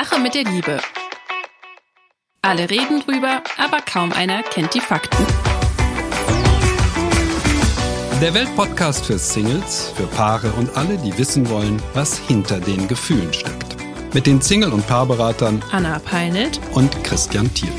[0.00, 0.78] Sache mit der Liebe.
[2.40, 5.26] Alle reden drüber, aber kaum einer kennt die Fakten.
[8.20, 13.32] Der Weltpodcast für Singles, für Paare und alle, die wissen wollen, was hinter den Gefühlen
[13.32, 13.76] steckt.
[14.14, 17.72] Mit den Single- und Paarberatern Anna Peinelt und Christian Thiel.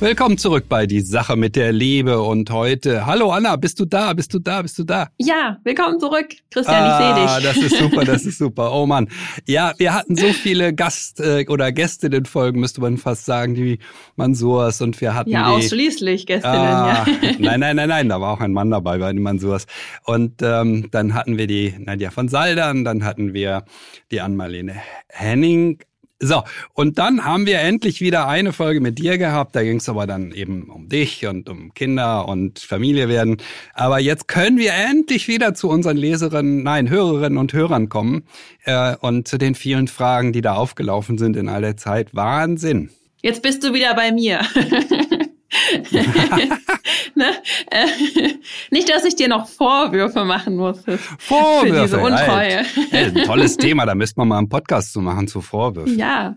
[0.00, 3.04] Willkommen zurück bei Die Sache mit der Liebe und heute.
[3.04, 4.12] Hallo Anna, bist du da?
[4.12, 4.62] Bist du da?
[4.62, 5.08] Bist du da?
[5.18, 6.28] Ja, willkommen zurück.
[6.52, 7.44] Christian, ah, ich sehe dich.
[7.48, 8.72] Das ist super, das ist super.
[8.72, 9.08] Oh Mann.
[9.44, 13.80] Ja, wir hatten so viele Gast- äh, oder Gästinnen-Folgen, müsste man fast sagen, die
[14.14, 17.32] Mansurs und wir hatten Ja, die, ausschließlich Gästinnen, Ah, ja.
[17.40, 19.66] nein, nein, nein, nein, da war auch ein Mann dabei bei den Mansurs.
[20.04, 23.64] Und ähm, dann hatten wir die Nadja von Saldern, dann hatten wir
[24.12, 24.76] die Ann-Marlene
[25.08, 25.80] Henning.
[26.20, 26.42] So,
[26.74, 29.54] und dann haben wir endlich wieder eine Folge mit dir gehabt.
[29.54, 33.36] Da ging es aber dann eben um dich und um Kinder und Familie werden.
[33.72, 38.24] Aber jetzt können wir endlich wieder zu unseren Leserinnen, nein, Hörerinnen und Hörern kommen
[38.64, 42.14] äh, und zu den vielen Fragen, die da aufgelaufen sind in all der Zeit.
[42.16, 42.90] Wahnsinn.
[43.22, 44.40] Jetzt bist du wieder bei mir.
[47.14, 47.26] ne?
[47.70, 47.86] äh,
[48.70, 51.82] nicht, dass ich dir noch Vorwürfe machen muss für Vorwürfe.
[51.82, 52.64] diese Untreue.
[52.90, 55.98] Ey, ein tolles Thema, da müsste man mal einen Podcast zu machen zu Vorwürfen.
[55.98, 56.36] Ja,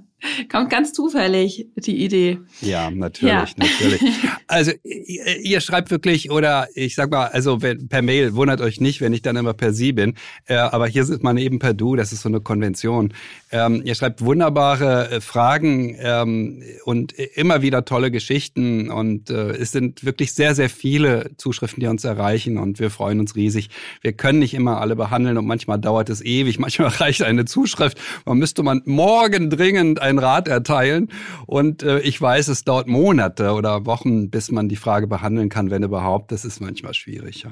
[0.51, 2.39] kommt ganz zufällig die Idee.
[2.61, 3.45] Ja, natürlich, Ja.
[3.57, 4.01] natürlich.
[4.47, 8.81] Also ihr, ihr schreibt wirklich, oder ich sag mal, also wenn, per Mail, wundert euch
[8.81, 11.73] nicht, wenn ich dann immer per Sie bin, äh, aber hier sind man eben per
[11.73, 13.13] Du, das ist so eine Konvention.
[13.53, 19.71] Ähm, ihr schreibt wunderbare äh, Fragen ähm, und immer wieder tolle Geschichten und äh, es
[19.71, 23.69] sind wirklich sehr, sehr viele Zuschriften, die uns erreichen und wir freuen uns riesig.
[24.01, 27.97] Wir können nicht immer alle behandeln und manchmal dauert es ewig, manchmal reicht eine Zuschrift,
[28.25, 31.09] man müsste man morgen dringend einen Rat erteilen
[31.47, 35.71] und äh, ich weiß, es dauert Monate oder Wochen, bis man die Frage behandeln kann,
[35.71, 36.31] wenn überhaupt.
[36.31, 37.51] Das ist manchmal schwierig, ja.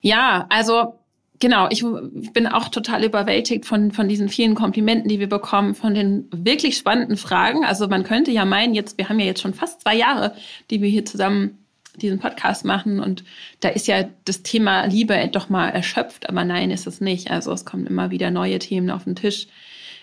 [0.00, 0.98] Ja, also
[1.38, 1.84] genau, ich
[2.32, 6.76] bin auch total überwältigt von, von diesen vielen Komplimenten, die wir bekommen, von den wirklich
[6.76, 7.64] spannenden Fragen.
[7.64, 10.34] Also man könnte ja meinen, jetzt, wir haben ja jetzt schon fast zwei Jahre,
[10.70, 11.58] die wir hier zusammen
[11.96, 13.24] diesen Podcast machen und
[13.60, 17.30] da ist ja das Thema Liebe doch mal erschöpft, aber nein, ist es nicht.
[17.30, 19.46] Also es kommen immer wieder neue Themen auf den Tisch.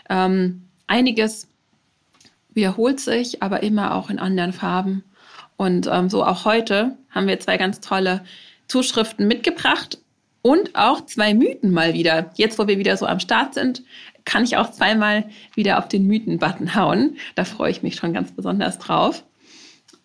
[0.09, 1.50] Ähm, einiges
[2.53, 5.03] wiederholt sich, aber immer auch in anderen Farben.
[5.57, 8.23] Und ähm, so auch heute haben wir zwei ganz tolle
[8.67, 9.99] Zuschriften mitgebracht
[10.41, 12.31] und auch zwei Mythen mal wieder.
[12.35, 13.83] Jetzt, wo wir wieder so am Start sind,
[14.25, 15.25] kann ich auch zweimal
[15.55, 17.17] wieder auf den Mythen-Button hauen.
[17.35, 19.23] Da freue ich mich schon ganz besonders drauf.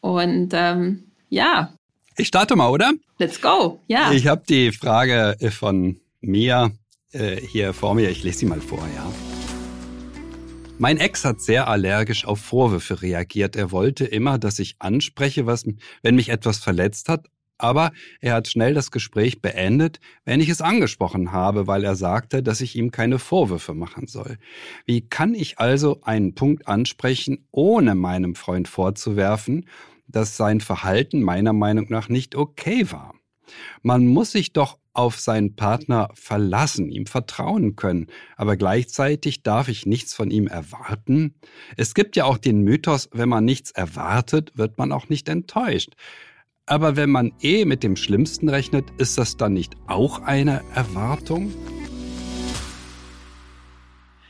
[0.00, 1.72] Und ähm, ja,
[2.16, 2.92] Ich starte mal, oder?
[3.18, 3.80] let's go.
[3.88, 4.12] Ja.
[4.12, 6.70] Ich habe die Frage von Mia
[7.12, 8.10] äh, hier vor mir.
[8.10, 9.25] Ich lese sie mal vor, ja.
[10.78, 13.56] Mein Ex hat sehr allergisch auf Vorwürfe reagiert.
[13.56, 15.64] Er wollte immer, dass ich anspreche, was,
[16.02, 20.60] wenn mich etwas verletzt hat, aber er hat schnell das Gespräch beendet, wenn ich es
[20.60, 24.36] angesprochen habe, weil er sagte, dass ich ihm keine Vorwürfe machen soll.
[24.84, 29.66] Wie kann ich also einen Punkt ansprechen, ohne meinem Freund vorzuwerfen,
[30.08, 33.14] dass sein Verhalten meiner Meinung nach nicht okay war?
[33.82, 39.86] Man muss sich doch auf seinen Partner verlassen, ihm vertrauen können, aber gleichzeitig darf ich
[39.86, 41.34] nichts von ihm erwarten.
[41.76, 45.94] Es gibt ja auch den Mythos, wenn man nichts erwartet, wird man auch nicht enttäuscht.
[46.66, 51.54] Aber wenn man eh mit dem Schlimmsten rechnet, ist das dann nicht auch eine Erwartung?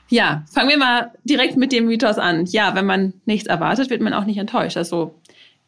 [0.08, 2.46] Ja, fangen wir mal direkt mit dem Mythos an.
[2.46, 4.76] Ja, wenn man nichts erwartet, wird man auch nicht enttäuscht.
[4.76, 5.14] Also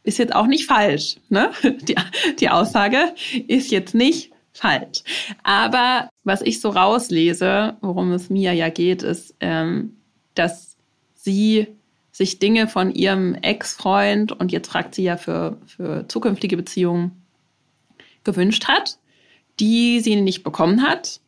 [0.04, 1.16] ist jetzt auch nicht falsch.
[1.28, 1.50] Ne?
[1.62, 1.97] Die,
[2.38, 2.98] die Aussage
[3.47, 5.03] ist jetzt nicht falsch.
[5.42, 9.97] Aber was ich so rauslese, worum es mir ja geht, ist, ähm,
[10.34, 10.76] dass
[11.14, 11.69] sie
[12.10, 17.22] sich Dinge von ihrem Ex-Freund und jetzt fragt sie ja für, für zukünftige Beziehungen
[18.25, 18.98] gewünscht hat,
[19.60, 21.20] die sie nicht bekommen hat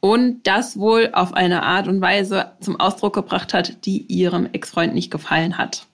[0.00, 4.94] und das wohl auf eine Art und Weise zum Ausdruck gebracht hat, die ihrem Ex-Freund
[4.94, 5.86] nicht gefallen hat.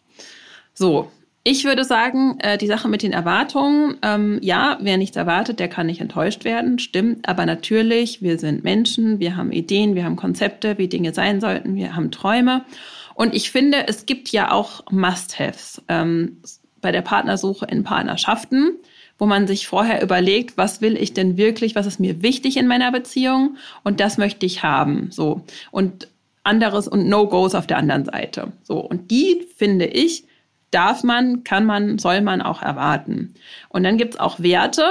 [0.72, 1.10] So,
[1.50, 5.68] ich würde sagen, äh, die Sache mit den Erwartungen, ähm, ja, wer nichts erwartet, der
[5.68, 7.26] kann nicht enttäuscht werden, stimmt.
[7.26, 11.74] Aber natürlich, wir sind Menschen, wir haben Ideen, wir haben Konzepte, wie Dinge sein sollten,
[11.74, 12.66] wir haben Träume.
[13.14, 16.36] Und ich finde, es gibt ja auch Must-Haves ähm,
[16.82, 18.72] bei der Partnersuche in Partnerschaften,
[19.18, 22.66] wo man sich vorher überlegt, was will ich denn wirklich, was ist mir wichtig in
[22.66, 25.08] meiner Beziehung und das möchte ich haben.
[25.10, 25.40] So.
[25.70, 26.08] Und
[26.44, 28.52] anderes und No-Gos auf der anderen Seite.
[28.64, 28.78] So.
[28.80, 30.24] Und die, finde ich,
[30.70, 33.34] darf man, kann man, soll man auch erwarten.
[33.68, 34.84] Und dann gibt's auch Werte,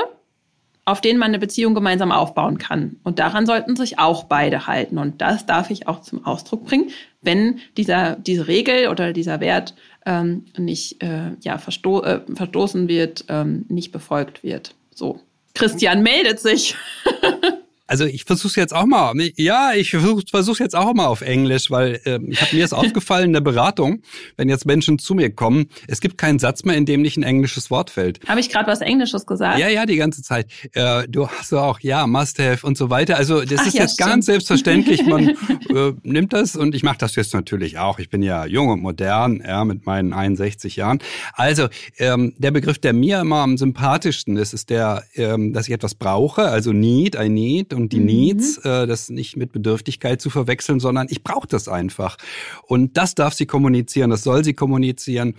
[0.85, 2.95] auf denen man eine Beziehung gemeinsam aufbauen kann.
[3.03, 4.97] Und daran sollten sich auch beide halten.
[4.97, 6.91] Und das darf ich auch zum Ausdruck bringen,
[7.21, 9.75] wenn dieser, diese Regel oder dieser Wert
[10.05, 14.75] ähm, nicht äh, ja, versto äh, verstoßen wird, ähm, nicht befolgt wird.
[14.95, 15.19] So.
[15.53, 16.75] Christian meldet sich.
[17.87, 19.13] Also ich versuche jetzt auch mal.
[19.35, 22.73] Ja, ich versuche versuch jetzt auch mal auf Englisch, weil äh, ich habe mir ist
[22.73, 24.01] aufgefallen in der Beratung,
[24.35, 27.23] wenn jetzt Menschen zu mir kommen, es gibt keinen Satz mehr, in dem nicht ein
[27.23, 28.19] englisches Wort fällt.
[28.27, 29.57] Habe ich gerade was Englisches gesagt?
[29.59, 30.47] Ja, ja, die ganze Zeit.
[30.73, 33.15] Äh, du hast auch ja Must Have und so weiter.
[33.15, 34.09] Also das Ach, ist ja, jetzt stimmt.
[34.09, 35.05] ganz selbstverständlich.
[35.05, 35.29] Man
[35.69, 37.99] äh, nimmt das und ich mache das jetzt natürlich auch.
[37.99, 40.99] Ich bin ja jung und modern, ja, mit meinen 61 Jahren.
[41.33, 41.67] Also
[41.97, 45.95] ähm, der Begriff, der mir immer am sympathischsten ist, ist der, ähm, dass ich etwas
[45.95, 48.05] brauche, also Need, I need und die mhm.
[48.05, 52.17] Needs, äh, das nicht mit Bedürftigkeit zu verwechseln, sondern ich brauche das einfach.
[52.63, 55.35] Und das darf sie kommunizieren, das soll sie kommunizieren.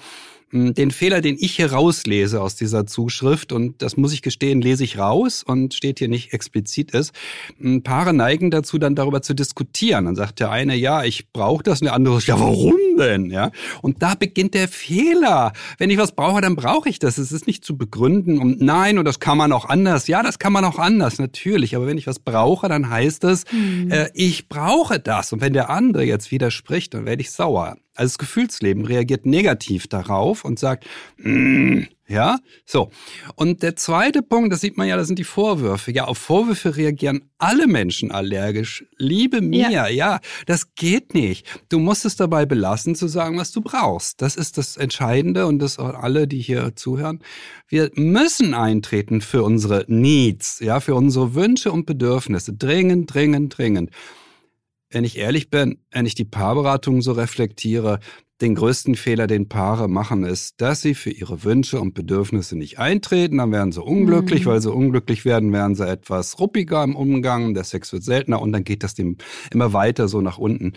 [0.50, 4.85] Den Fehler, den ich hier rauslese aus dieser Zuschrift, und das muss ich gestehen, lese
[4.85, 7.12] ich raus und steht hier nicht explizit ist,
[7.85, 10.06] Paare neigen dazu, dann darüber zu diskutieren.
[10.06, 13.31] Dann sagt der eine, ja, ich brauche das, und der andere sagt, ja, warum denn?
[13.31, 13.50] Ja,
[13.83, 15.53] und da beginnt der Fehler.
[15.79, 17.19] Wenn ich was brauche, dann brauche ich das.
[17.19, 20.06] Es ist nicht zu begründen und nein, und das kann man auch anders.
[20.09, 21.77] Ja, das kann man auch anders, natürlich.
[21.77, 23.91] Aber wenn ich was brauche, dann heißt es, mhm.
[23.91, 25.33] äh, ich brauche das.
[25.33, 27.77] Und wenn der andere jetzt widerspricht, dann werde ich sauer.
[27.99, 30.87] Also das Gefühlsleben reagiert negativ darauf und sagt,
[31.19, 32.91] mm, ja, so.
[33.35, 35.93] Und der zweite Punkt, das sieht man ja, das sind die Vorwürfe.
[35.93, 38.87] Ja, auf Vorwürfe reagieren alle Menschen allergisch.
[38.97, 39.89] Liebe mir, ja.
[39.89, 41.47] ja, das geht nicht.
[41.69, 44.23] Du musst es dabei belassen, zu sagen, was du brauchst.
[44.23, 47.19] Das ist das Entscheidende und das auch alle, die hier zuhören.
[47.67, 52.55] Wir müssen eintreten für unsere Needs, ja, für unsere Wünsche und Bedürfnisse.
[52.55, 53.91] Dringend, dringend, dringend
[54.90, 58.00] wenn ich ehrlich bin, wenn ich die Paarberatung so reflektiere,
[58.40, 62.79] den größten Fehler, den Paare machen, ist, dass sie für ihre Wünsche und Bedürfnisse nicht
[62.79, 63.38] eintreten.
[63.38, 64.50] Dann werden sie unglücklich, mhm.
[64.50, 68.52] weil sie unglücklich werden, werden sie etwas ruppiger im Umgang, der Sex wird seltener und
[68.52, 69.17] dann geht das dem
[69.50, 70.75] immer weiter so nach unten.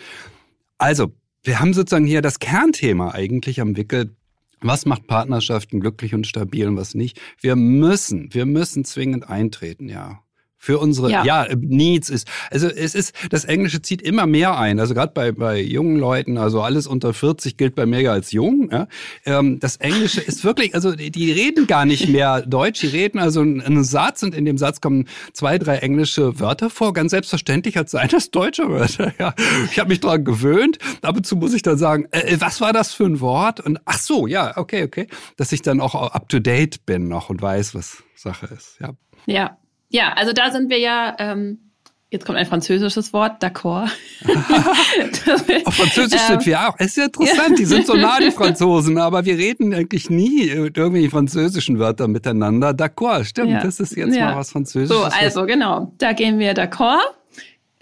[0.78, 4.16] Also, wir haben sozusagen hier das Kernthema eigentlich am Wickel.
[4.62, 7.20] Was macht Partnerschaften glücklich und stabil und was nicht?
[7.40, 10.22] Wir müssen, wir müssen zwingend eintreten, ja
[10.62, 11.26] für unsere ja.
[11.26, 11.48] ja.
[11.56, 12.28] Needs ist.
[12.52, 14.80] Also es ist, das Englische zieht immer mehr ein.
[14.80, 18.70] Also gerade bei, bei jungen Leuten, also alles unter 40 gilt bei mir als jung.
[18.72, 18.88] Ja.
[19.26, 23.18] Ähm, das Englische ist wirklich, also die, die, reden gar nicht mehr Deutsch, die reden
[23.18, 26.94] also einen Satz und in dem Satz kommen zwei, drei englische Wörter vor.
[26.94, 29.14] Ganz selbstverständlich als seien das deutsche Wörter.
[29.20, 29.34] Ja.
[29.72, 30.78] Ich habe mich daran gewöhnt.
[31.02, 33.60] Ab und zu muss ich dann sagen, äh, was war das für ein Wort?
[33.60, 35.08] Und ach so, ja, okay, okay.
[35.38, 38.78] Dass ich dann auch up to date bin noch und weiß, was Sache ist.
[38.80, 38.92] Ja.
[39.26, 39.58] Ja,
[39.92, 41.60] ja, also da sind wir ja, ähm,
[42.10, 43.90] jetzt kommt ein französisches Wort, d'accord.
[45.66, 46.76] Auf Französisch ähm, sind wir auch.
[46.78, 50.48] Es ist ja interessant, die sind so nah, die Franzosen, aber wir reden eigentlich nie
[50.50, 52.72] irgendwie französischen Wörter miteinander.
[52.72, 53.64] D'accord, stimmt, ja.
[53.64, 54.32] das ist jetzt ja.
[54.32, 54.98] mal was Französisches.
[54.98, 57.02] So, also genau, da gehen wir d'accord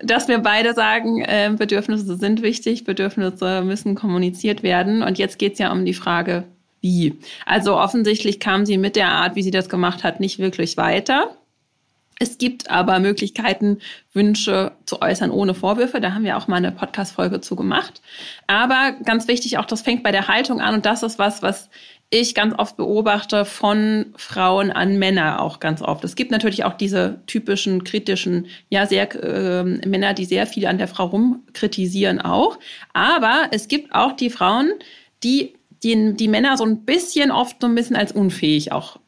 [0.01, 5.03] dass wir beide sagen, äh, Bedürfnisse sind wichtig, Bedürfnisse müssen kommuniziert werden.
[5.03, 6.45] Und jetzt geht's ja um die Frage,
[6.81, 7.17] wie.
[7.45, 11.35] Also offensichtlich kam sie mit der Art, wie sie das gemacht hat, nicht wirklich weiter.
[12.19, 13.79] Es gibt aber Möglichkeiten,
[14.13, 16.01] Wünsche zu äußern ohne Vorwürfe.
[16.01, 18.01] Da haben wir auch mal eine Podcast-Folge zu gemacht.
[18.47, 20.75] Aber ganz wichtig, auch das fängt bei der Haltung an.
[20.75, 21.69] Und das ist was, was
[22.09, 26.03] ich ganz oft beobachte von Frauen an Männer auch ganz oft.
[26.03, 30.77] Es gibt natürlich auch diese typischen kritischen, ja, sehr äh, Männer, die sehr viel an
[30.77, 32.59] der Frau rumkritisieren auch.
[32.93, 34.73] Aber es gibt auch die Frauen,
[35.23, 38.99] die die, die Männer so ein bisschen oft so ein bisschen als unfähig auch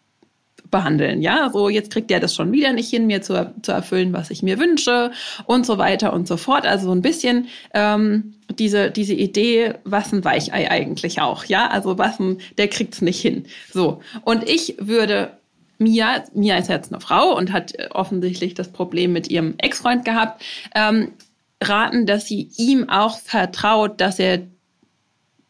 [0.71, 1.21] behandeln.
[1.21, 4.31] Ja, so jetzt kriegt der das schon wieder nicht hin, mir zu, zu erfüllen, was
[4.31, 5.11] ich mir wünsche
[5.45, 6.65] und so weiter und so fort.
[6.65, 11.45] Also so ein bisschen ähm, diese, diese Idee, was ein Weichei eigentlich auch.
[11.45, 13.45] Ja, also was ein, der kriegt's nicht hin.
[13.71, 14.01] So.
[14.23, 15.37] Und ich würde
[15.77, 20.43] Mia, Mia ist jetzt eine Frau und hat offensichtlich das Problem mit ihrem Ex-Freund gehabt,
[20.75, 21.13] ähm,
[21.61, 24.41] raten, dass sie ihm auch vertraut, dass er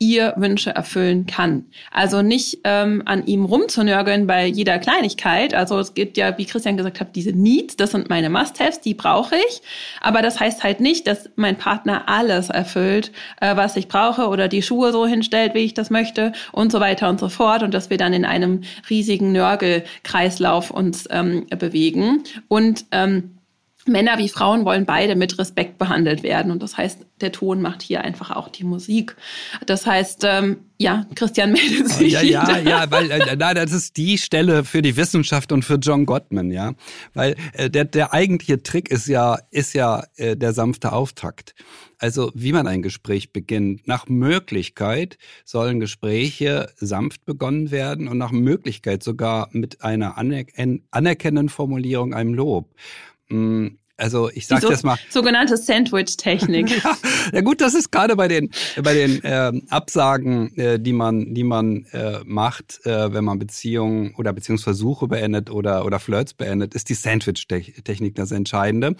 [0.01, 1.65] ihr Wünsche erfüllen kann.
[1.91, 5.53] Also nicht ähm, an ihm rumzunörgeln bei jeder Kleinigkeit.
[5.53, 8.95] Also es gibt ja, wie Christian gesagt hat, diese Needs, das sind meine Must-Haves, die
[8.95, 9.61] brauche ich.
[10.01, 14.47] Aber das heißt halt nicht, dass mein Partner alles erfüllt, äh, was ich brauche oder
[14.47, 17.61] die Schuhe so hinstellt, wie ich das möchte und so weiter und so fort.
[17.61, 22.23] Und dass wir dann in einem riesigen Nörgelkreislauf uns ähm, bewegen.
[22.47, 23.37] Und ähm,
[23.85, 26.51] Männer wie Frauen wollen beide mit Respekt behandelt werden.
[26.51, 29.15] Und das heißt, der Ton macht hier einfach auch die Musik.
[29.65, 32.13] Das heißt, ähm, ja, Christian meldet sich.
[32.13, 35.75] Ja, ja, ja, weil äh, na, das ist die Stelle für die Wissenschaft und für
[35.75, 36.73] John Gottman, ja.
[37.13, 41.55] Weil äh, der, der eigentliche Trick ist ja, ist ja äh, der sanfte Auftakt.
[42.01, 43.87] Also wie man ein Gespräch beginnt.
[43.87, 52.15] Nach Möglichkeit sollen Gespräche sanft begonnen werden und nach Möglichkeit sogar mit einer anerkennenden Formulierung,
[52.15, 52.73] einem Lob.
[53.31, 54.97] Mm, also ich sage so, das mal.
[55.09, 56.81] Sogenannte Sandwich-Technik.
[57.33, 58.49] ja, gut, das ist gerade bei den
[58.81, 64.15] bei den äh, Absagen, äh, die man die man äh, macht, äh, wenn man Beziehungen
[64.17, 68.95] oder Beziehungsversuche beendet oder oder Flirts beendet, ist die Sandwich-Technik das Entscheidende.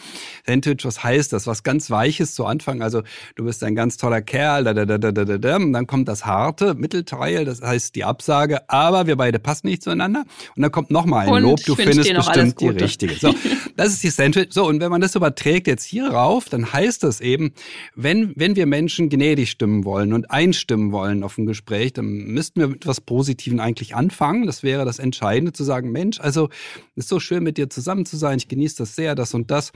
[0.46, 1.48] Sandwich, was heißt das?
[1.48, 2.84] Was ganz Weiches zu Anfang.
[2.84, 3.02] Also
[3.36, 6.08] du bist ein ganz toller Kerl, da, da, da, da, da, da, und dann kommt
[6.08, 10.26] das harte Mittelteil, das heißt die Absage, aber wir beide passen nicht zueinander.
[10.56, 13.16] Und dann kommt nochmal ein und Lob, du findest bestimmt die richtige.
[13.16, 13.34] So,
[13.76, 14.50] das ist die Sandwich.
[14.52, 17.54] So, und wenn man das überträgt jetzt hier rauf, dann heißt das eben,
[17.96, 22.60] wenn, wenn wir Menschen gnädig stimmen wollen und einstimmen wollen auf ein Gespräch, dann müssten
[22.60, 24.46] wir mit etwas Positiven eigentlich anfangen.
[24.46, 26.50] Das wäre das Entscheidende, zu sagen, Mensch, also
[26.96, 29.72] ist so schön mit dir zusammen zu sein, ich genieße das sehr, das und das.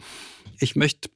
[0.59, 1.09] Ich möchte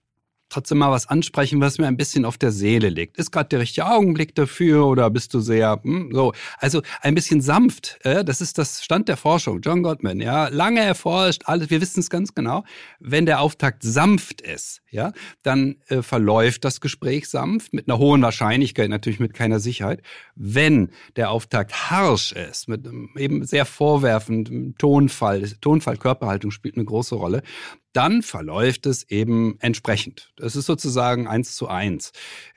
[0.50, 3.18] trotzdem mal was ansprechen, was mir ein bisschen auf der Seele liegt.
[3.18, 6.34] Ist gerade der richtige Augenblick dafür oder bist du sehr hm, so?
[6.58, 8.00] Also ein bisschen sanft.
[8.04, 9.62] Äh, das ist das Stand der Forschung.
[9.62, 11.70] John Gottman, ja, lange erforscht, alles.
[11.70, 12.64] Wir wissen es ganz genau.
[13.00, 15.12] Wenn der Auftakt sanft ist, ja,
[15.44, 20.02] dann äh, verläuft das Gespräch sanft mit einer hohen Wahrscheinlichkeit, natürlich mit keiner Sicherheit.
[20.36, 27.16] Wenn der Auftakt harsch ist, mit eben sehr vorwerfend Tonfall, Tonfall, Körperhaltung spielt eine große
[27.16, 27.44] Rolle,
[27.94, 30.32] dann verläuft es eben entsprechend.
[30.36, 32.12] Das ist sozusagen eins zu eins.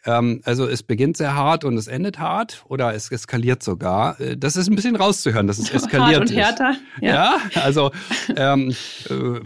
[0.04, 4.20] Ähm, also es beginnt sehr hart und es endet hart oder es eskaliert sogar.
[4.20, 6.76] Äh, das ist ein bisschen rauszuhören, dass es eskaliert hart und härter.
[7.00, 7.92] Ja, ja also
[8.36, 8.74] ähm,
[9.08, 9.40] äh,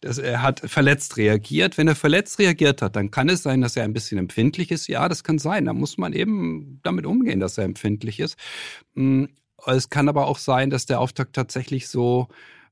[0.00, 1.78] das, er hat verletzt reagiert.
[1.78, 4.88] Wenn er verletzt reagiert hat, dann kann es sein, dass er ein bisschen empfindlich ist.
[4.88, 5.64] Ja, das kann sein.
[5.64, 8.36] Da muss man eben damit umgehen, dass er empfindlich ist.
[8.94, 9.28] Hm,
[9.66, 12.28] es kann aber auch sein, dass der Auftakt tatsächlich so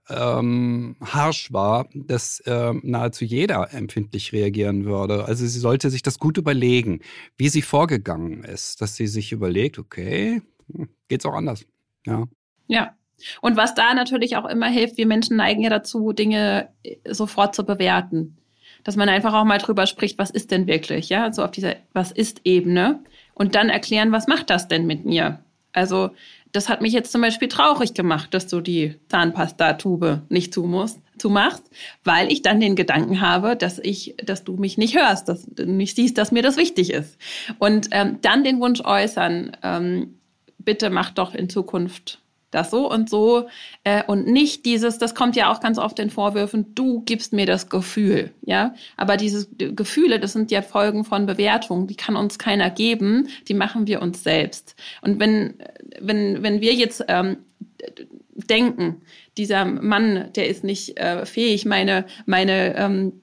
[0.09, 5.25] ähm, harsch war, dass äh, nahezu jeder empfindlich reagieren würde.
[5.25, 7.00] Also sie sollte sich das gut überlegen,
[7.37, 11.65] wie sie vorgegangen ist, dass sie sich überlegt, okay, hm, geht's auch anders.
[12.07, 12.25] Ja.
[12.67, 12.95] Ja.
[13.41, 17.55] Und was da natürlich auch immer hilft, wir Menschen neigen ja dazu, Dinge äh, sofort
[17.55, 18.37] zu bewerten.
[18.85, 21.77] Dass man einfach auch mal drüber spricht, was ist denn wirklich, ja, so auf dieser
[21.93, 23.00] Was ist Ebene
[23.35, 25.43] und dann erklären, was macht das denn mit mir?
[25.73, 26.11] Also
[26.52, 31.64] das hat mich jetzt zum Beispiel traurig gemacht, dass du die Zahnpasta-Tube nicht zumusst, zumachst,
[32.05, 35.67] weil ich dann den Gedanken habe, dass ich, dass du mich nicht hörst, dass du
[35.67, 37.19] nicht siehst, dass mir das wichtig ist.
[37.59, 40.19] Und ähm, dann den Wunsch äußern, ähm,
[40.59, 43.49] bitte mach doch in Zukunft das so und so
[43.85, 47.47] äh, und nicht dieses, das kommt ja auch ganz oft in Vorwürfen, du gibst mir
[47.47, 52.38] das Gefühl, ja, aber diese Gefühle, das sind ja Folgen von Bewertung, die kann uns
[52.38, 54.76] keiner geben, die machen wir uns selbst.
[55.02, 55.55] Und wenn,
[56.00, 57.38] wenn, wenn wir jetzt ähm,
[58.35, 59.02] denken,
[59.37, 63.21] dieser Mann, der ist nicht äh, fähig, meine, meine ähm,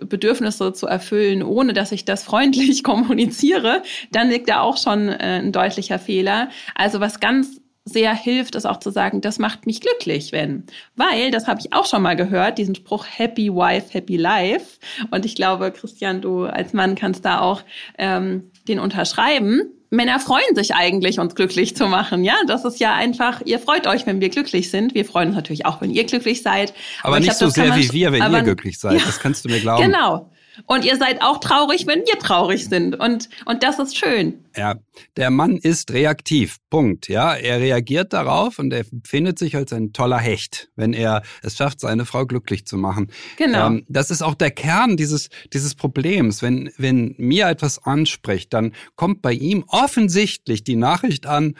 [0.00, 3.82] Bedürfnisse zu erfüllen, ohne dass ich das freundlich kommuniziere,
[4.12, 6.50] dann liegt da auch schon äh, ein deutlicher Fehler.
[6.74, 7.57] Also was ganz
[7.88, 10.64] sehr hilft, ist auch zu sagen, das macht mich glücklich, wenn.
[10.96, 14.78] Weil, das habe ich auch schon mal gehört, diesen Spruch Happy Wife, Happy Life.
[15.10, 17.62] Und ich glaube, Christian, du als Mann kannst da auch
[17.98, 19.62] ähm, den unterschreiben.
[19.90, 22.22] Männer freuen sich eigentlich, uns glücklich zu machen.
[22.22, 24.94] Ja, das ist ja einfach, ihr freut euch, wenn wir glücklich sind.
[24.94, 26.74] Wir freuen uns natürlich auch, wenn ihr glücklich seid.
[27.00, 28.98] Aber, aber nicht glaub, so sehr wie wir, wenn aber, ihr glücklich seid.
[28.98, 29.82] Ja, das kannst du mir glauben.
[29.82, 30.30] Genau.
[30.66, 32.98] Und ihr seid auch traurig, wenn wir traurig sind.
[32.98, 34.44] Und, und das ist schön.
[34.56, 34.76] Ja,
[35.16, 36.56] der Mann ist reaktiv.
[36.70, 37.08] Punkt.
[37.08, 41.56] Ja, er reagiert darauf und er findet sich als ein toller Hecht, wenn er es
[41.56, 43.10] schafft, seine Frau glücklich zu machen.
[43.36, 43.68] Genau.
[43.68, 46.42] Ähm, das ist auch der Kern dieses, dieses Problems.
[46.42, 51.54] Wenn, wenn mir etwas anspricht, dann kommt bei ihm offensichtlich die Nachricht an,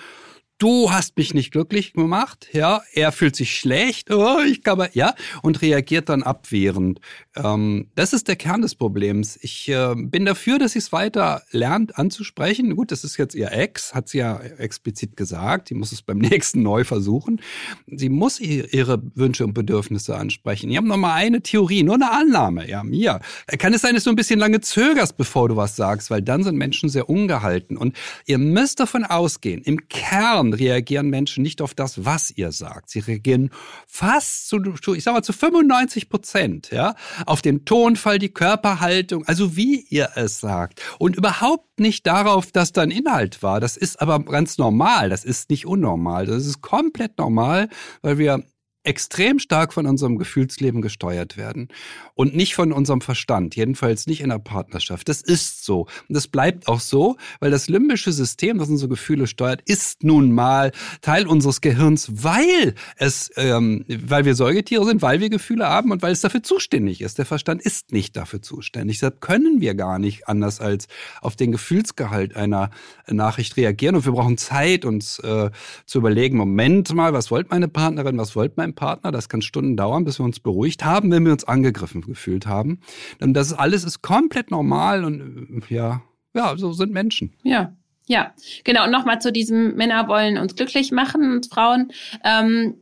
[0.58, 4.90] du hast mich nicht glücklich gemacht, ja, er fühlt sich schlecht, oh, ich kann mal,
[4.92, 7.00] ja, und reagiert dann abwehrend.
[7.36, 9.38] Ähm, das ist der Kern des Problems.
[9.40, 12.74] Ich äh, bin dafür, dass sie es weiter lernt anzusprechen.
[12.74, 15.70] Gut, das ist jetzt ihr Ex, hat sie ja explizit gesagt.
[15.70, 17.40] Die muss es beim nächsten neu versuchen.
[17.86, 20.70] Sie muss ihre Wünsche und Bedürfnisse ansprechen.
[20.70, 23.20] Ich habe noch mal eine Theorie, nur eine Annahme, ja, mir.
[23.58, 26.42] Kann es sein, dass du ein bisschen lange zögerst, bevor du was sagst, weil dann
[26.42, 27.76] sind Menschen sehr ungehalten.
[27.76, 27.96] Und
[28.26, 32.90] ihr müsst davon ausgehen, im Kern Kern reagieren Menschen nicht auf das, was ihr sagt.
[32.90, 33.50] Sie reagieren
[33.86, 34.60] fast zu,
[34.94, 36.94] ich sag mal, zu 95 Prozent, ja,
[37.26, 40.82] auf den Tonfall, die Körperhaltung, also wie ihr es sagt.
[40.98, 43.60] Und überhaupt nicht darauf, dass da ein Inhalt war.
[43.60, 45.08] Das ist aber ganz normal.
[45.08, 46.26] Das ist nicht unnormal.
[46.26, 47.68] Das ist komplett normal,
[48.02, 48.44] weil wir
[48.88, 51.68] extrem stark von unserem Gefühlsleben gesteuert werden
[52.14, 55.08] und nicht von unserem Verstand, jedenfalls nicht in der Partnerschaft.
[55.08, 59.26] Das ist so und das bleibt auch so, weil das limbische System, das unsere Gefühle
[59.26, 65.20] steuert, ist nun mal Teil unseres Gehirns, weil es, ähm, weil wir Säugetiere sind, weil
[65.20, 67.18] wir Gefühle haben und weil es dafür zuständig ist.
[67.18, 68.96] Der Verstand ist nicht dafür zuständig.
[68.96, 70.88] Deshalb können wir gar nicht anders als
[71.20, 72.70] auf den Gefühlsgehalt einer
[73.06, 75.50] Nachricht reagieren und wir brauchen Zeit, uns äh,
[75.84, 79.10] zu überlegen, Moment mal, was wollte meine Partnerin, was wollte mein Partner.
[79.10, 82.80] Das kann Stunden dauern, bis wir uns beruhigt haben, wenn wir uns angegriffen gefühlt haben.
[83.18, 86.02] Das alles ist komplett normal und äh, ja,
[86.34, 87.34] ja, so sind Menschen.
[87.42, 87.74] Ja,
[88.06, 88.32] ja,
[88.64, 88.84] genau.
[88.84, 91.92] Und nochmal zu diesem Männer wollen uns glücklich machen, uns Frauen.
[92.24, 92.74] Ähm,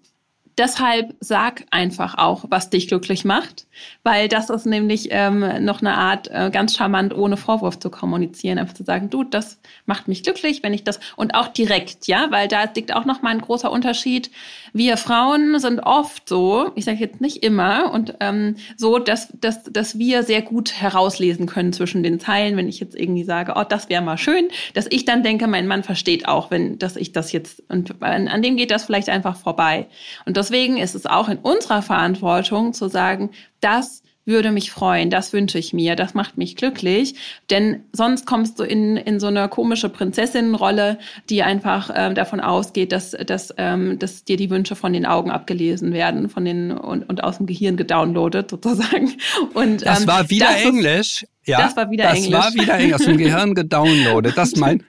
[0.59, 3.66] deshalb sag einfach auch, was dich glücklich macht,
[4.03, 8.59] weil das ist nämlich ähm, noch eine Art, äh, ganz charmant, ohne Vorwurf zu kommunizieren,
[8.59, 12.27] einfach zu sagen, du, das macht mich glücklich, wenn ich das und auch direkt, ja,
[12.31, 14.31] weil da liegt auch noch mal ein großer Unterschied.
[14.73, 19.65] Wir Frauen sind oft so, ich sage jetzt nicht immer, und ähm, so, dass, dass,
[19.65, 23.65] dass wir sehr gut herauslesen können zwischen den Zeilen, wenn ich jetzt irgendwie sage, oh,
[23.69, 27.13] das wäre mal schön, dass ich dann denke, mein Mann versteht auch, wenn, dass ich
[27.13, 29.87] das jetzt und an, an dem geht das vielleicht einfach vorbei.
[30.25, 35.33] Und deswegen ist es auch in unserer Verantwortung zu sagen, das würde mich freuen, das
[35.33, 37.15] wünsche ich mir, das macht mich glücklich,
[37.49, 40.99] denn sonst kommst du in, in so eine komische Prinzessinnenrolle,
[41.31, 45.31] die einfach ähm, davon ausgeht, dass, dass, ähm, dass dir die Wünsche von den Augen
[45.31, 49.17] abgelesen werden von den, und, und aus dem Gehirn gedownloadet sozusagen.
[49.55, 51.25] Und, das ähm, war wieder Englisch.
[51.47, 52.33] Ja, das war wieder das Englisch.
[52.33, 54.37] war wieder Englisch, aus dem Gehirn gedownloadet.
[54.37, 54.83] Das mein,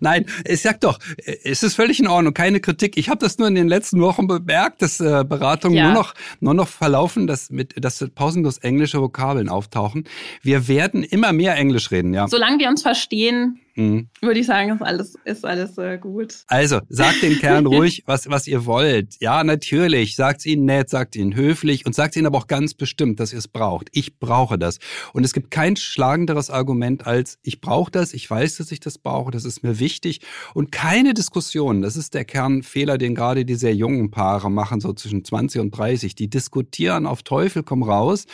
[0.00, 0.98] nein, ich sag doch,
[1.44, 2.96] es ist völlig in Ordnung, keine Kritik.
[2.96, 5.84] Ich habe das nur in den letzten Wochen bemerkt, dass äh, Beratungen ja.
[5.84, 10.04] nur noch nur noch verlaufen, dass mit dass pausenlos englische Vokabeln auftauchen.
[10.42, 12.28] Wir werden immer mehr Englisch reden, ja.
[12.28, 14.08] Solange wir uns verstehen, Mhm.
[14.20, 16.44] Würde ich sagen, ist alles, ist alles äh, gut.
[16.46, 19.16] Also, sagt den Kerlen ruhig, was, was ihr wollt.
[19.20, 20.14] Ja, natürlich.
[20.14, 23.38] Sagt ihnen nett, sagt ihnen höflich und sagt ihnen aber auch ganz bestimmt, dass ihr
[23.38, 23.88] es braucht.
[23.92, 24.78] Ich brauche das.
[25.12, 28.98] Und es gibt kein schlagenderes Argument als, ich brauche das, ich weiß, dass ich das
[28.98, 30.20] brauche, das ist mir wichtig.
[30.54, 31.82] Und keine Diskussion.
[31.82, 35.70] Das ist der Kernfehler, den gerade die sehr jungen Paare machen, so zwischen 20 und
[35.76, 36.14] 30.
[36.14, 38.26] Die diskutieren auf Teufel komm raus,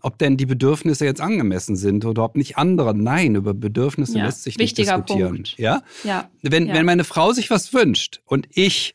[0.00, 2.96] ob denn die Bedürfnisse jetzt angemessen sind oder ob nicht andere.
[2.96, 5.34] Nein, über Bedürfnisse ja, lässt sich nicht diskutieren.
[5.34, 5.58] Punkt.
[5.58, 5.82] Ja?
[6.04, 6.30] Ja.
[6.42, 6.74] Wenn, ja.
[6.74, 8.94] wenn meine Frau sich was wünscht und ich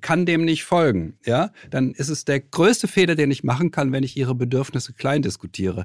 [0.00, 3.92] kann dem nicht folgen, ja, dann ist es der größte Fehler, den ich machen kann,
[3.92, 5.84] wenn ich ihre Bedürfnisse klein diskutiere.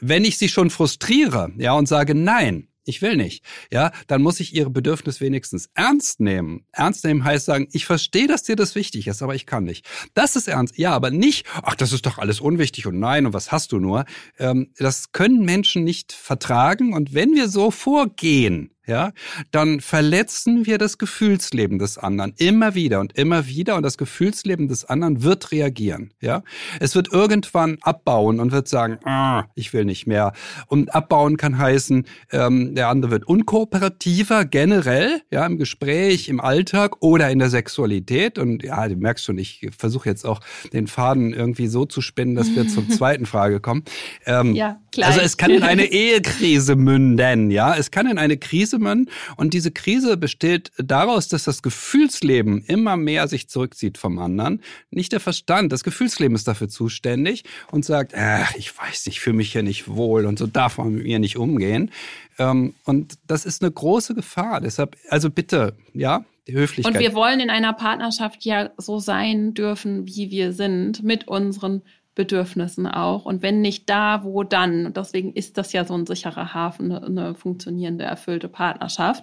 [0.00, 4.38] Wenn ich sie schon frustriere, ja, und sage nein, ich will nicht, ja, dann muss
[4.38, 6.64] ich ihre Bedürfnisse wenigstens ernst nehmen.
[6.72, 9.84] Ernst nehmen heißt sagen, ich verstehe, dass dir das wichtig ist, aber ich kann nicht.
[10.14, 13.32] Das ist ernst, ja, aber nicht, ach, das ist doch alles unwichtig und nein und
[13.32, 14.04] was hast du nur.
[14.38, 19.12] Ähm, das können Menschen nicht vertragen und wenn wir so vorgehen, ja,
[19.50, 24.68] dann verletzen wir das Gefühlsleben des anderen immer wieder und immer wieder und das Gefühlsleben
[24.68, 26.42] des anderen wird reagieren, ja.
[26.80, 30.32] Es wird irgendwann abbauen und wird sagen, ah, ich will nicht mehr.
[30.68, 37.02] Und abbauen kann heißen, ähm, der andere wird unkooperativer generell, ja, im Gespräch, im Alltag
[37.02, 40.40] oder in der Sexualität und ja, du merkst schon, ich versuche jetzt auch
[40.72, 43.84] den Faden irgendwie so zu spinnen, dass wir zur zweiten Frage kommen.
[44.26, 45.08] Ähm, ja, klar.
[45.08, 49.06] Also es kann in eine Ehekrise münden, ja, es kann in eine Krise Krise
[49.36, 54.62] Und diese Krise besteht daraus, dass das Gefühlsleben immer mehr sich zurückzieht vom anderen.
[54.90, 55.72] Nicht der Verstand.
[55.72, 59.62] Das Gefühlsleben ist dafür zuständig und sagt, ach, ich weiß nicht, ich fühle mich hier
[59.62, 61.90] nicht wohl und so darf man mit mir nicht umgehen.
[62.38, 64.60] Ähm, und das ist eine große Gefahr.
[64.60, 66.94] Deshalb, also bitte, ja, die Höflichkeit.
[66.94, 71.82] Und wir wollen in einer Partnerschaft ja so sein dürfen, wie wir sind, mit unseren
[72.16, 73.24] Bedürfnissen auch.
[73.26, 74.86] Und wenn nicht da, wo dann?
[74.86, 79.22] Und deswegen ist das ja so ein sicherer Hafen, eine, eine funktionierende, erfüllte Partnerschaft.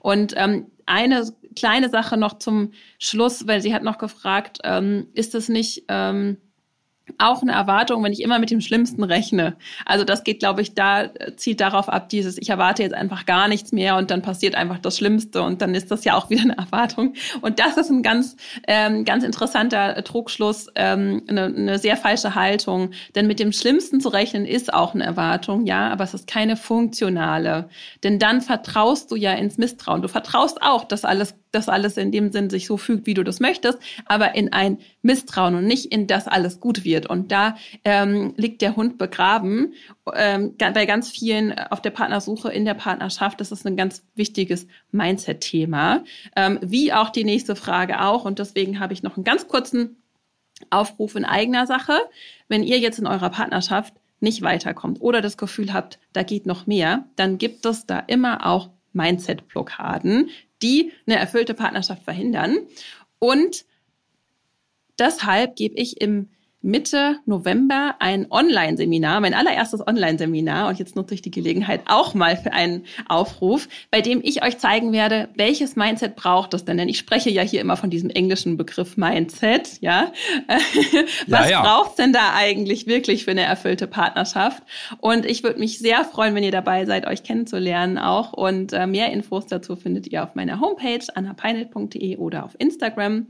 [0.00, 1.26] Und ähm, eine
[1.56, 6.36] kleine Sache noch zum Schluss, weil sie hat noch gefragt, ähm, ist es nicht ähm,
[7.18, 9.56] auch eine Erwartung, wenn ich immer mit dem Schlimmsten rechne.
[9.84, 13.46] Also das geht, glaube ich, da zieht darauf ab, dieses, ich erwarte jetzt einfach gar
[13.46, 16.42] nichts mehr und dann passiert einfach das Schlimmste und dann ist das ja auch wieder
[16.42, 17.14] eine Erwartung.
[17.42, 18.36] Und das ist ein ganz,
[18.66, 22.90] ähm, ganz interessanter Trugschluss, ähm, eine, eine sehr falsche Haltung.
[23.14, 26.56] Denn mit dem Schlimmsten zu rechnen ist auch eine Erwartung, ja, aber es ist keine
[26.56, 27.68] funktionale.
[28.02, 30.02] Denn dann vertraust du ja ins Misstrauen.
[30.02, 33.22] Du vertraust auch, dass alles dass alles in dem Sinn sich so fügt, wie du
[33.22, 37.06] das möchtest, aber in ein Misstrauen und nicht in das alles gut wird.
[37.06, 39.74] Und da ähm, liegt der Hund begraben
[40.14, 43.40] ähm, bei ganz vielen auf der Partnersuche in der Partnerschaft.
[43.40, 46.04] Das ist ein ganz wichtiges Mindset-Thema,
[46.36, 48.24] ähm, wie auch die nächste Frage auch.
[48.24, 49.96] Und deswegen habe ich noch einen ganz kurzen
[50.70, 51.94] Aufruf in eigener Sache.
[52.48, 56.66] Wenn ihr jetzt in eurer Partnerschaft nicht weiterkommt oder das Gefühl habt, da geht noch
[56.66, 60.30] mehr, dann gibt es da immer auch Mindset-Blockaden,
[60.64, 62.56] die eine erfüllte Partnerschaft verhindern.
[63.18, 63.66] Und
[64.98, 66.30] deshalb gebe ich im
[66.64, 70.68] Mitte November ein Online-Seminar, mein allererstes Online-Seminar.
[70.68, 74.56] Und jetzt nutze ich die Gelegenheit auch mal für einen Aufruf, bei dem ich euch
[74.56, 76.78] zeigen werde, welches Mindset braucht es denn?
[76.78, 80.10] Denn ich spreche ja hier immer von diesem englischen Begriff Mindset, ja.
[81.26, 81.62] Was ja, ja.
[81.62, 84.62] braucht denn da eigentlich wirklich für eine erfüllte Partnerschaft?
[85.00, 88.32] Und ich würde mich sehr freuen, wenn ihr dabei seid, euch kennenzulernen auch.
[88.32, 93.26] Und äh, mehr Infos dazu findet ihr auf meiner Homepage annapeinelt.de oder auf Instagram.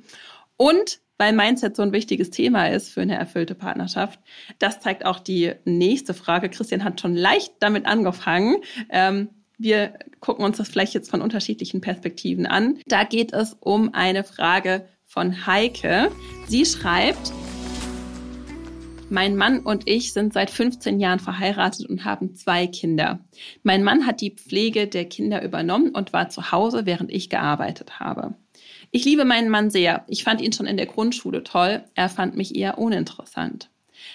[0.56, 4.18] Und weil Mindset so ein wichtiges Thema ist für eine erfüllte Partnerschaft.
[4.58, 6.48] Das zeigt auch die nächste Frage.
[6.48, 8.56] Christian hat schon leicht damit angefangen.
[8.90, 12.78] Ähm, wir gucken uns das vielleicht jetzt von unterschiedlichen Perspektiven an.
[12.86, 16.10] Da geht es um eine Frage von Heike.
[16.48, 17.32] Sie schreibt,
[19.10, 23.20] mein Mann und ich sind seit 15 Jahren verheiratet und haben zwei Kinder.
[23.62, 28.00] Mein Mann hat die Pflege der Kinder übernommen und war zu Hause, während ich gearbeitet
[28.00, 28.34] habe.
[28.96, 30.04] Ich liebe meinen Mann sehr.
[30.06, 31.82] Ich fand ihn schon in der Grundschule toll.
[31.96, 33.68] Er fand mich eher uninteressant.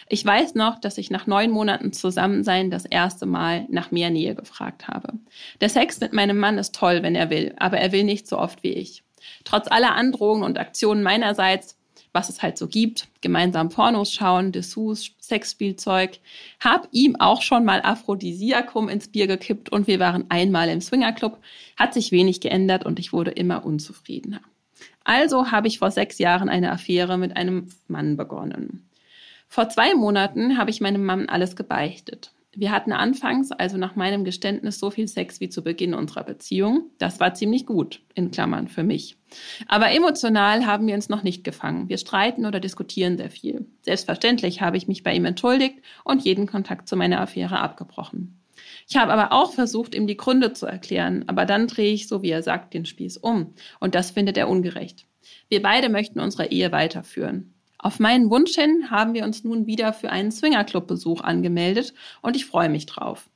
[0.08, 4.36] Ich weiß noch, dass ich nach neun Monaten Zusammensein das erste Mal nach mehr Nähe
[4.36, 5.16] gefragt habe.
[5.60, 8.38] Der Sex mit meinem Mann ist toll, wenn er will, aber er will nicht so
[8.38, 9.04] oft wie ich.
[9.44, 11.78] Trotz aller Androhungen und Aktionen meinerseits,
[12.14, 16.22] was es halt so gibt, gemeinsam Pornos schauen, Dessous, Sexspielzeug,
[16.62, 21.38] hab ihm auch schon mal Aphrodisiakum ins Bier gekippt und wir waren einmal im Swingerclub,
[21.76, 24.40] hat sich wenig geändert und ich wurde immer unzufriedener.
[25.10, 28.88] Also habe ich vor sechs Jahren eine Affäre mit einem Mann begonnen.
[29.48, 32.32] Vor zwei Monaten habe ich meinem Mann alles gebeichtet.
[32.54, 36.92] Wir hatten anfangs, also nach meinem Geständnis, so viel Sex wie zu Beginn unserer Beziehung.
[37.00, 39.18] Das war ziemlich gut, in Klammern, für mich.
[39.68, 41.90] Aber emotional haben wir uns noch nicht gefangen.
[41.90, 43.66] Wir streiten oder diskutieren sehr viel.
[43.82, 48.40] Selbstverständlich habe ich mich bei ihm entschuldigt und jeden Kontakt zu meiner Affäre abgebrochen.
[48.88, 52.22] Ich habe aber auch versucht, ihm die Gründe zu erklären, aber dann drehe ich, so
[52.22, 53.54] wie er sagt, den Spieß um.
[53.80, 55.06] Und das findet er ungerecht.
[55.48, 57.54] Wir beide möchten unsere Ehe weiterführen.
[57.78, 62.46] Auf meinen Wunsch hin haben wir uns nun wieder für einen Swingerclub-Besuch angemeldet und ich
[62.46, 63.30] freue mich drauf.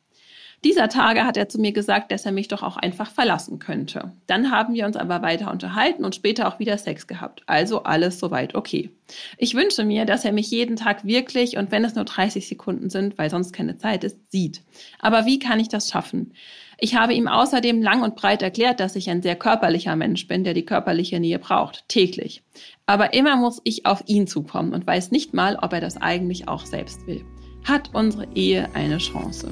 [0.64, 4.14] Dieser Tage hat er zu mir gesagt, dass er mich doch auch einfach verlassen könnte.
[4.28, 7.44] Dann haben wir uns aber weiter unterhalten und später auch wieder Sex gehabt.
[7.48, 8.90] Also alles soweit okay.
[9.38, 12.90] Ich wünsche mir, dass er mich jeden Tag wirklich und wenn es nur 30 Sekunden
[12.90, 14.62] sind, weil sonst keine Zeit ist, sieht.
[15.00, 16.34] Aber wie kann ich das schaffen?
[16.80, 20.46] Ich habe ihm außerdem lang und breit erklärt, dass ich ein sehr körperlicher Mensch bin,
[20.46, 22.42] der die körperliche Nähe braucht, täglich.
[22.86, 26.48] Aber immer muss ich auf ihn zukommen und weiß nicht mal, ob er das eigentlich
[26.48, 27.26] auch selbst will.
[27.66, 29.52] Hat unsere Ehe eine Chance?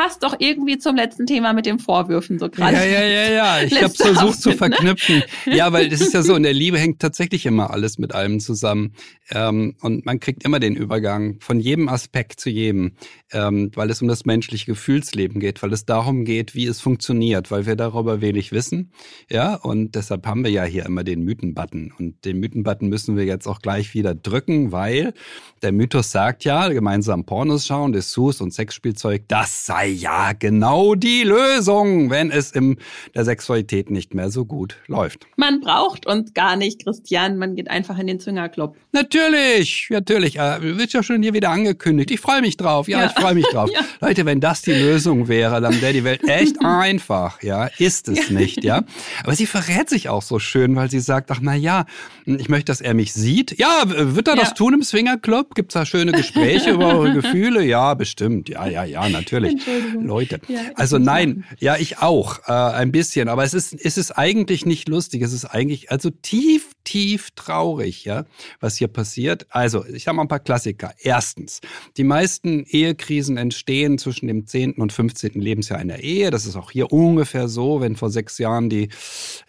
[0.00, 2.74] Passt doch irgendwie zum letzten Thema mit den Vorwürfen so gerade.
[2.74, 3.62] Ja, ja, ja, ja.
[3.62, 4.56] Ich habe versucht zu ne?
[4.56, 5.16] verknüpfen.
[5.16, 5.24] Ne?
[5.60, 8.40] Ja, weil das ist ja so, in der Liebe hängt tatsächlich immer alles mit allem
[8.40, 8.94] zusammen.
[9.30, 12.92] Ähm, und man kriegt immer den Übergang von jedem Aspekt zu jedem,
[13.32, 17.50] ähm, weil es um das menschliche Gefühlsleben geht, weil es darum geht, wie es funktioniert,
[17.50, 18.92] weil wir darüber wenig wissen.
[19.28, 21.92] Ja, und deshalb haben wir ja hier immer den Mythenbutton.
[21.98, 25.12] Und den Mythenbutton müssen wir jetzt auch gleich wieder drücken, weil
[25.62, 31.22] der Mythos sagt ja, gemeinsam Pornos schauen, Dessous und Sexspielzeug, das sei ja genau die
[31.22, 32.78] Lösung, wenn es in
[33.14, 35.26] der Sexualität nicht mehr so gut läuft.
[35.36, 37.38] Man braucht uns gar nicht, Christian.
[37.38, 38.76] Man geht einfach in den Zwingerclub.
[38.92, 40.38] Natürlich, natürlich.
[40.38, 42.10] Äh, wird ja schon hier wieder angekündigt.
[42.10, 42.88] Ich freue mich drauf.
[42.88, 43.06] Ja, ja.
[43.06, 43.70] ich freue mich drauf.
[43.74, 43.80] ja.
[44.00, 47.42] Leute, wenn das die Lösung wäre, dann wäre die Welt echt einfach.
[47.42, 48.38] Ja, ist es ja.
[48.38, 48.64] nicht.
[48.64, 48.82] Ja,
[49.22, 51.86] aber sie verrät sich auch so schön, weil sie sagt, ach na ja,
[52.24, 53.58] ich möchte, dass er mich sieht.
[53.58, 55.54] Ja, wird er das tun im Swingerclub?
[55.54, 57.64] Gibt's da schöne Gespräche über eure Gefühle?
[57.64, 58.48] Ja, bestimmt.
[58.48, 59.56] Ja, ja, ja, natürlich.
[60.00, 60.40] Leute.
[60.48, 64.66] Ja, also nein, ja, ich auch äh, ein bisschen, aber es ist es ist eigentlich
[64.66, 68.24] nicht lustig, es ist eigentlich also tief tief traurig, ja,
[68.58, 69.46] was hier passiert.
[69.50, 70.92] Also, ich habe mal ein paar Klassiker.
[70.98, 71.60] Erstens,
[71.96, 74.72] die meisten Ehekrisen entstehen zwischen dem 10.
[74.72, 75.40] und 15.
[75.40, 76.30] Lebensjahr einer Ehe.
[76.30, 78.88] Das ist auch hier ungefähr so, wenn vor sechs Jahren die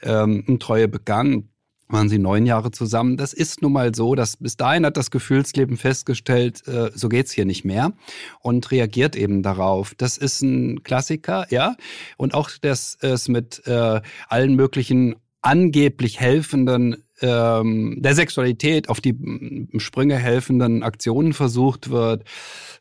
[0.04, 1.51] ähm, Untreue begann
[1.91, 3.17] waren sie neun Jahre zusammen.
[3.17, 7.32] Das ist nun mal so, dass bis dahin hat das Gefühlsleben festgestellt, äh, so geht's
[7.32, 7.93] hier nicht mehr
[8.39, 9.93] und reagiert eben darauf.
[9.95, 11.75] Das ist ein Klassiker, ja.
[12.17, 19.16] Und auch, dass es mit äh, allen möglichen angeblich helfenden ähm, der Sexualität auf die
[19.78, 22.24] Sprünge helfenden Aktionen versucht wird,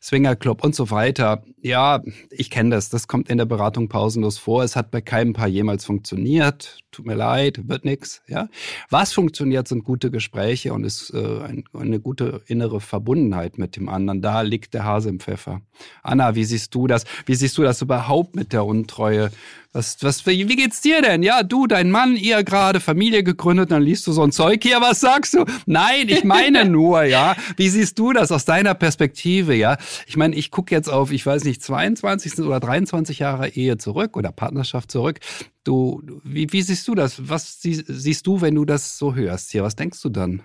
[0.01, 1.43] Swingerclub und so weiter.
[1.61, 2.01] Ja,
[2.31, 2.89] ich kenne das.
[2.89, 4.63] Das kommt in der Beratung pausenlos vor.
[4.63, 6.79] Es hat bei keinem Paar jemals funktioniert.
[6.91, 8.21] Tut mir leid, wird nix.
[8.27, 8.49] Ja,
[8.89, 13.89] was funktioniert, sind gute Gespräche und ist äh, ein, eine gute innere Verbundenheit mit dem
[13.89, 14.21] anderen.
[14.21, 15.61] Da liegt der Hase im Pfeffer.
[16.01, 17.05] Anna, wie siehst du das?
[17.25, 19.31] Wie siehst du das überhaupt mit der Untreue?
[19.73, 21.23] Was, was, wie geht's dir denn?
[21.23, 24.81] Ja, du, dein Mann, ihr gerade Familie gegründet, dann liest du so ein Zeug hier,
[24.81, 25.45] was sagst du?
[25.65, 27.37] Nein, ich meine nur, ja.
[27.55, 29.77] Wie siehst du das aus deiner Perspektive, ja?
[30.07, 34.17] Ich meine, ich gucke jetzt auf, ich weiß nicht, 22 oder 23 Jahre Ehe zurück
[34.17, 35.21] oder Partnerschaft zurück.
[35.63, 37.29] Du, wie, wie siehst du das?
[37.29, 39.63] Was sie, siehst du, wenn du das so hörst hier?
[39.63, 40.43] Was denkst du dann?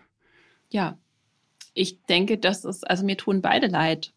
[0.70, 0.98] Ja,
[1.74, 4.12] ich denke, das ist, also mir tun beide leid.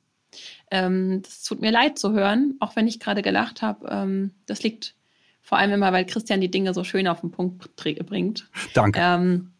[0.69, 3.88] Ähm, das tut mir leid zu hören, auch wenn ich gerade gelacht habe.
[3.89, 4.95] Ähm, das liegt
[5.41, 8.47] vor allem immer, weil Christian die Dinge so schön auf den Punkt bringt.
[8.73, 8.99] Danke.
[9.02, 9.52] Ähm,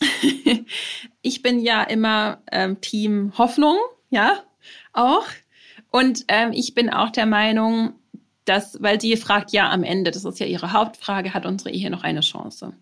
[1.22, 3.76] ich bin ja immer ähm, Team Hoffnung,
[4.10, 4.42] ja,
[4.92, 5.26] auch.
[5.90, 7.94] Und ähm, ich bin auch der Meinung,
[8.44, 11.90] dass, weil sie fragt ja am Ende, das ist ja ihre Hauptfrage, hat unsere Ehe
[11.90, 12.72] noch eine Chance?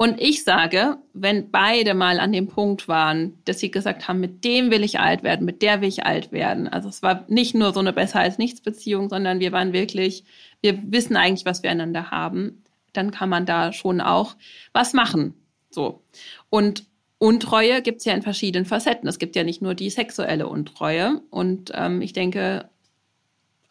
[0.00, 4.44] Und ich sage, wenn beide mal an dem Punkt waren, dass sie gesagt haben, mit
[4.44, 6.68] dem will ich alt werden, mit der will ich alt werden.
[6.68, 10.22] Also es war nicht nur so eine besser als nichts Beziehung, sondern wir waren wirklich,
[10.60, 12.62] wir wissen eigentlich, was wir einander haben.
[12.92, 14.36] Dann kann man da schon auch
[14.72, 15.34] was machen.
[15.68, 16.04] So.
[16.48, 16.84] Und
[17.18, 19.08] Untreue gibt es ja in verschiedenen Facetten.
[19.08, 21.22] Es gibt ja nicht nur die sexuelle Untreue.
[21.30, 22.70] Und ähm, ich denke,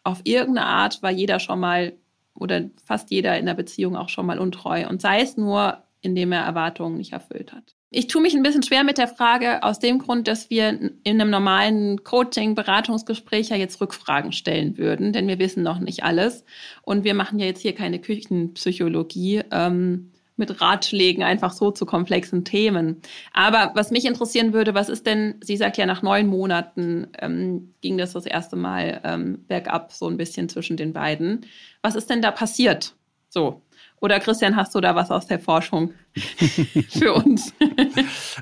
[0.02, 1.94] auf irgendeine Art war jeder schon mal
[2.34, 4.86] oder fast jeder in der Beziehung auch schon mal untreu.
[4.86, 7.74] Und sei es nur indem er Erwartungen nicht erfüllt hat.
[7.90, 11.00] Ich tue mich ein bisschen schwer mit der Frage aus dem Grund, dass wir in
[11.04, 16.44] einem normalen Coaching, Beratungsgespräch ja jetzt Rückfragen stellen würden, denn wir wissen noch nicht alles.
[16.82, 22.44] Und wir machen ja jetzt hier keine Küchenpsychologie ähm, mit Ratschlägen einfach so zu komplexen
[22.44, 23.00] Themen.
[23.32, 27.74] Aber was mich interessieren würde, was ist denn, sie sagt ja, nach neun Monaten ähm,
[27.80, 31.46] ging das das erste Mal ähm, bergab, so ein bisschen zwischen den beiden.
[31.82, 32.94] Was ist denn da passiert?
[33.30, 33.62] So,
[34.00, 35.92] oder Christian, hast du da was aus der Forschung
[36.88, 37.52] für uns?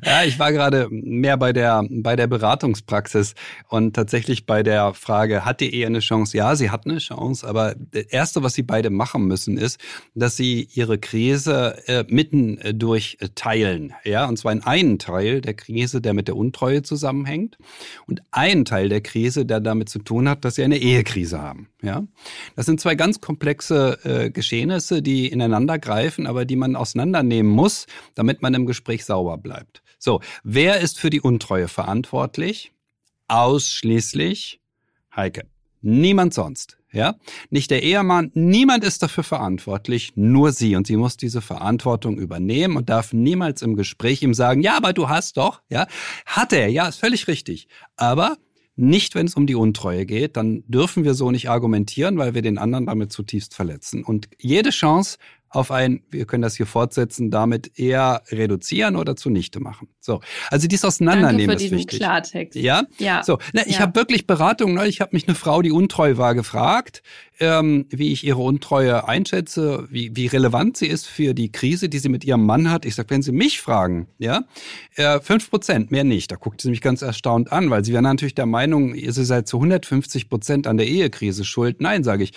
[0.04, 3.34] ja, ich war gerade mehr bei der, bei der Beratungspraxis
[3.68, 6.36] und tatsächlich bei der Frage, hat die Ehe eine Chance?
[6.36, 9.80] Ja, sie hat eine Chance, aber das Erste, was sie beide machen müssen, ist,
[10.14, 13.94] dass sie ihre Krise äh, mitten äh, durch teilen.
[14.04, 17.56] Ja, und zwar in einen Teil der Krise, der mit der Untreue zusammenhängt
[18.06, 21.68] und einen Teil der Krise, der damit zu tun hat, dass sie eine Ehekrise haben.
[21.82, 22.02] Ja,
[22.56, 27.50] das sind zwei ganz komplexe äh, Geschehnisse, die in ineinander greifen, aber die man auseinandernehmen
[27.50, 27.65] muss,
[28.14, 29.82] damit man im Gespräch sauber bleibt.
[29.98, 32.72] So, wer ist für die Untreue verantwortlich?
[33.28, 34.60] Ausschließlich
[35.14, 35.46] Heike.
[35.80, 36.78] Niemand sonst.
[36.92, 37.16] Ja,
[37.50, 40.76] nicht der Ehemann, niemand ist dafür verantwortlich, nur sie.
[40.76, 44.94] Und sie muss diese Verantwortung übernehmen und darf niemals im Gespräch ihm sagen, ja, aber
[44.94, 45.86] du hast doch, ja,
[46.24, 47.68] hat er, ja, ist völlig richtig.
[47.96, 48.38] Aber
[48.76, 52.42] nicht, wenn es um die Untreue geht, dann dürfen wir so nicht argumentieren, weil wir
[52.42, 54.04] den anderen damit zutiefst verletzen.
[54.04, 55.18] Und jede Chance
[55.56, 59.88] auf ein, wir können das hier fortsetzen, damit eher reduzieren oder zunichte machen.
[60.00, 61.98] So, also dies Auseinandernehmen Danke für ist wichtig.
[61.98, 62.58] Klartext.
[62.58, 63.22] Ja, ja.
[63.22, 63.80] So, na, ich ja.
[63.80, 64.74] habe wirklich Beratungen.
[64.74, 67.02] Neulich habe mich eine Frau, die untreu war, gefragt,
[67.38, 71.98] ähm, wie ich ihre Untreue einschätze, wie, wie relevant sie ist für die Krise, die
[71.98, 72.84] sie mit ihrem Mann hat.
[72.84, 74.44] Ich sage, wenn Sie mich fragen, ja,
[74.96, 76.30] äh, fünf Prozent, mehr nicht.
[76.30, 79.48] Da guckt sie mich ganz erstaunt an, weil sie wäre natürlich der Meinung, ihr seid
[79.48, 81.80] zu 150 Prozent an der Ehekrise schuld.
[81.80, 82.32] Nein, sage ich,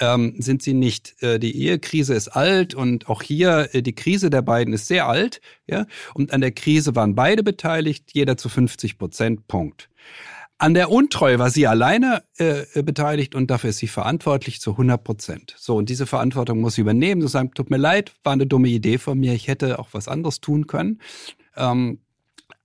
[0.00, 1.14] ähm, sind sie nicht.
[1.22, 2.28] Äh, die Ehekrise ist
[2.62, 6.40] alt und auch hier äh, die Krise der beiden ist sehr alt, ja, und an
[6.40, 9.48] der Krise waren beide beteiligt, jeder zu 50 Prozent.
[9.48, 9.88] Punkt.
[10.58, 15.02] An der Untreue war sie alleine äh, beteiligt und dafür ist sie verantwortlich zu 100
[15.02, 15.54] Prozent.
[15.58, 17.20] So, und diese Verantwortung muss sie übernehmen.
[17.20, 20.06] Sie sagen, tut mir leid, war eine dumme Idee von mir, ich hätte auch was
[20.06, 21.00] anderes tun können.
[21.56, 21.98] Ähm,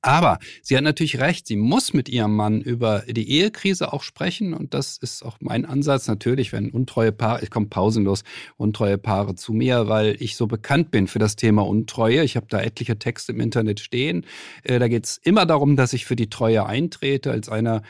[0.01, 4.53] aber sie hat natürlich recht, sie muss mit ihrem Mann über die Ehekrise auch sprechen.
[4.53, 6.07] Und das ist auch mein Ansatz.
[6.07, 8.23] Natürlich, wenn untreue Paare, ich komme pausenlos,
[8.57, 12.23] untreue Paare zu mir, weil ich so bekannt bin für das Thema Untreue.
[12.23, 14.25] Ich habe da etliche Texte im Internet stehen.
[14.63, 17.81] Äh, da geht es immer darum, dass ich für die Treue eintrete als einer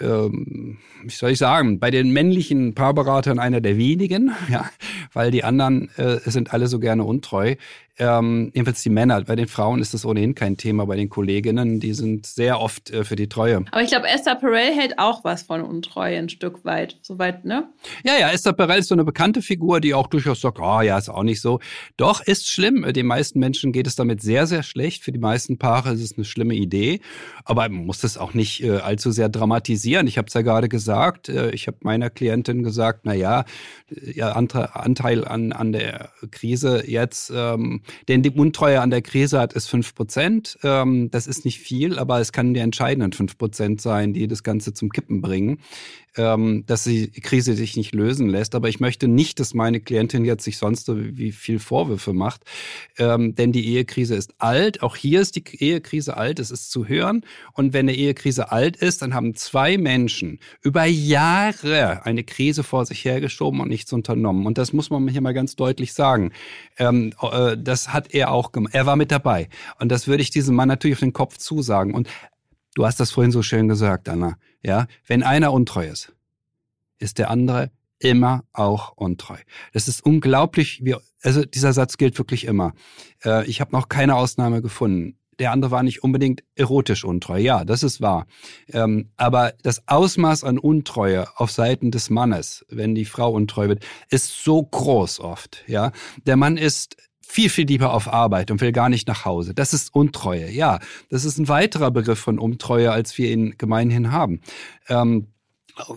[0.00, 4.70] ähm, wie soll ich sagen, bei den männlichen Paarberatern einer der wenigen, ja,
[5.12, 7.56] weil die anderen äh, sind alle so gerne untreu.
[7.98, 9.22] Ähm, jedenfalls die Männer.
[9.22, 10.86] Bei den Frauen ist das ohnehin kein Thema.
[10.86, 13.64] Bei den Kolleginnen, die sind sehr oft äh, für die Treue.
[13.72, 16.96] Aber ich glaube, Esther Perel hält auch was von Untreue ein Stück weit.
[17.02, 17.68] Soweit, ne?
[18.04, 20.96] Ja, ja, Esther Perel ist so eine bekannte Figur, die auch durchaus sagt, oh ja,
[20.96, 21.58] ist auch nicht so.
[21.96, 22.86] Doch, ist schlimm.
[22.92, 25.02] Den meisten Menschen geht es damit sehr, sehr schlecht.
[25.02, 27.00] Für die meisten Paare ist es eine schlimme Idee.
[27.44, 30.06] Aber man muss das auch nicht äh, allzu sehr dramatisieren.
[30.06, 31.28] Ich habe es ja gerade gesagt.
[31.28, 33.44] Äh, ich habe meiner Klientin gesagt, na ja,
[33.90, 39.52] ihr Anteil an, an der Krise jetzt ähm, denn die Untreue an der Krise hat,
[39.52, 40.58] ist fünf Prozent.
[40.62, 44.42] Ähm, das ist nicht viel, aber es kann die entscheidenden fünf Prozent sein, die das
[44.42, 45.58] Ganze zum Kippen bringen
[46.18, 48.54] ähm, dass die Krise sich nicht lösen lässt.
[48.54, 52.42] Aber ich möchte nicht, dass meine Klientin jetzt sich sonst so wie viel Vorwürfe macht.
[52.98, 54.82] Ähm, denn die Ehekrise ist alt.
[54.82, 56.40] Auch hier ist die Ehekrise alt.
[56.40, 57.24] Es ist zu hören.
[57.52, 62.84] Und wenn eine Ehekrise alt ist, dann haben zwei Menschen über Jahre eine Krise vor
[62.84, 64.44] sich hergeschoben und nichts unternommen.
[64.44, 66.32] Und das muss man hier mal ganz deutlich sagen.
[66.78, 68.74] Ähm, äh, das hat er auch gemacht.
[68.74, 69.48] Er war mit dabei.
[69.78, 71.94] Und das würde ich diesem Mann natürlich auf den Kopf zusagen.
[71.94, 72.08] Und
[72.74, 74.36] Du hast das vorhin so schön gesagt, Anna.
[74.62, 76.12] Ja, wenn einer untreu ist,
[76.98, 79.36] ist der andere immer auch untreu.
[79.72, 80.84] Das ist unglaublich.
[80.84, 82.74] Wie, also dieser Satz gilt wirklich immer.
[83.24, 85.18] Äh, ich habe noch keine Ausnahme gefunden.
[85.38, 87.38] Der andere war nicht unbedingt erotisch untreu.
[87.38, 88.26] Ja, das ist wahr.
[88.72, 93.84] Ähm, aber das Ausmaß an Untreue auf Seiten des Mannes, wenn die Frau untreu wird,
[94.10, 95.64] ist so groß oft.
[95.68, 95.92] Ja,
[96.26, 96.96] der Mann ist
[97.28, 99.52] viel, viel lieber auf Arbeit und will gar nicht nach Hause.
[99.52, 100.50] Das ist Untreue.
[100.50, 104.40] Ja, das ist ein weiterer Begriff von Untreue, als wir ihn gemeinhin haben.
[104.88, 105.26] Ähm,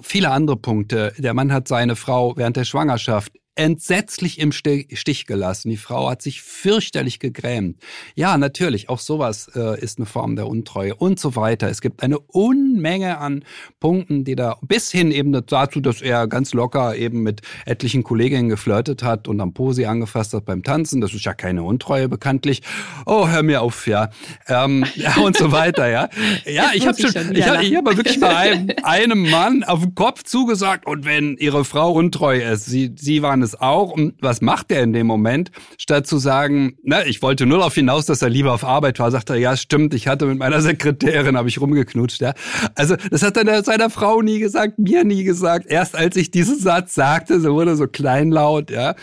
[0.01, 1.13] viele andere Punkte.
[1.17, 5.69] Der Mann hat seine Frau während der Schwangerschaft entsetzlich im Stich gelassen.
[5.69, 7.77] Die Frau hat sich fürchterlich gegrämt.
[8.15, 11.69] Ja, natürlich, auch sowas äh, ist eine Form der Untreue und so weiter.
[11.69, 13.43] Es gibt eine Unmenge an
[13.81, 18.47] Punkten, die da bis hin eben dazu, dass er ganz locker eben mit etlichen Kolleginnen
[18.47, 21.01] geflirtet hat und am Po sie angefasst hat beim Tanzen.
[21.01, 22.61] Das ist ja keine Untreue bekanntlich.
[23.05, 24.11] Oh, hör mir auf, ja.
[24.47, 26.09] Ähm, ja und so weiter, ja.
[26.45, 29.95] Ja, ich habe schon, schon ich habe hab wirklich bei einem, einem Mann auf den
[29.95, 33.91] Kopf zugesagt und wenn ihre Frau untreu ist, sie, sie waren es auch.
[33.91, 35.51] Und was macht er in dem Moment?
[35.77, 39.11] Statt zu sagen, na, ich wollte nur darauf hinaus, dass er lieber auf Arbeit war,
[39.11, 42.33] sagt er, ja, stimmt, ich hatte mit meiner Sekretärin, habe ich rumgeknutscht, ja.
[42.75, 45.67] Also, das hat er seiner Frau nie gesagt, mir nie gesagt.
[45.69, 48.95] Erst als ich diesen Satz sagte, so wurde so kleinlaut, ja.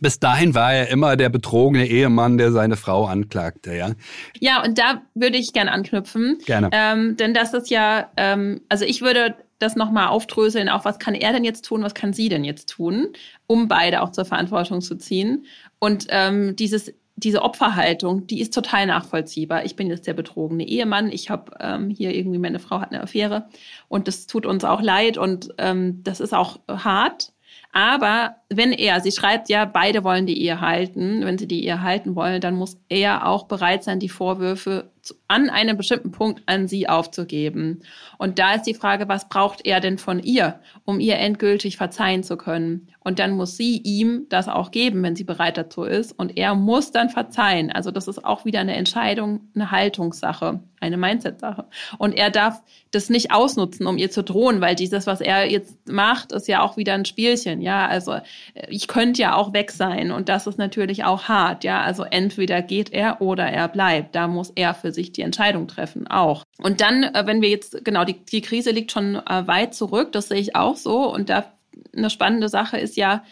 [0.00, 3.92] Bis dahin war er immer der betrogene Ehemann, der seine Frau anklagte, ja.
[4.38, 6.38] Ja, und da würde ich gerne anknüpfen.
[6.46, 6.70] Gerne.
[6.72, 11.14] Ähm, denn das ist ja, ähm, also ich würde das nochmal aufdröseln, auch was kann
[11.14, 13.08] er denn jetzt tun, was kann sie denn jetzt tun,
[13.46, 15.46] um beide auch zur Verantwortung zu ziehen.
[15.78, 19.64] Und ähm, dieses, diese Opferhaltung, die ist total nachvollziehbar.
[19.64, 23.02] Ich bin jetzt der betrogene Ehemann, ich habe ähm, hier irgendwie, meine Frau hat eine
[23.02, 23.48] Affäre
[23.88, 27.32] und das tut uns auch leid und ähm, das ist auch hart.
[27.76, 31.82] Aber wenn er, sie schreibt ja, beide wollen die Ehe halten, wenn sie die Ehe
[31.82, 34.90] halten wollen, dann muss er auch bereit sein, die Vorwürfe
[35.28, 37.82] an einem bestimmten Punkt an sie aufzugeben.
[38.18, 42.22] Und da ist die Frage, was braucht er denn von ihr, um ihr endgültig verzeihen
[42.22, 42.88] zu können?
[43.06, 46.10] Und dann muss sie ihm das auch geben, wenn sie bereit dazu ist.
[46.10, 47.70] Und er muss dann verzeihen.
[47.70, 51.66] Also das ist auch wieder eine Entscheidung, eine Haltungssache, eine Mindset-Sache.
[51.98, 55.76] Und er darf das nicht ausnutzen, um ihr zu drohen, weil dieses, was er jetzt
[55.88, 57.60] macht, ist ja auch wieder ein Spielchen.
[57.60, 58.22] Ja, also äh,
[58.70, 60.10] ich könnte ja auch weg sein.
[60.10, 61.62] Und das ist natürlich auch hart.
[61.62, 64.16] Ja, also entweder geht er oder er bleibt.
[64.16, 66.42] Da muss er für sich die Entscheidung treffen, auch.
[66.58, 70.10] Und dann, äh, wenn wir jetzt, genau, die, die Krise liegt schon äh, weit zurück,
[70.10, 71.08] das sehe ich auch so.
[71.12, 71.52] Und da
[71.96, 73.22] eine spannende Sache ist ja,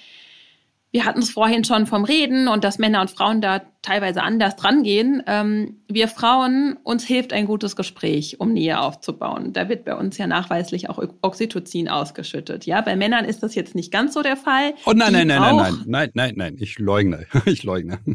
[0.92, 4.57] wir hatten es vorhin schon vom Reden und dass Männer und Frauen da teilweise anders
[4.57, 5.23] drangehen.
[5.27, 9.53] Ähm, wir Frauen, uns hilft ein gutes Gespräch, um Nähe aufzubauen.
[9.53, 12.64] Da wird bei uns ja nachweislich auch Oxytocin ausgeschüttet.
[12.64, 14.75] Ja, bei Männern ist das jetzt nicht ganz so der Fall.
[14.87, 17.99] Oh nein, nein, nein, nein, nein, nein, nein, nein, ich leugne, ich leugne.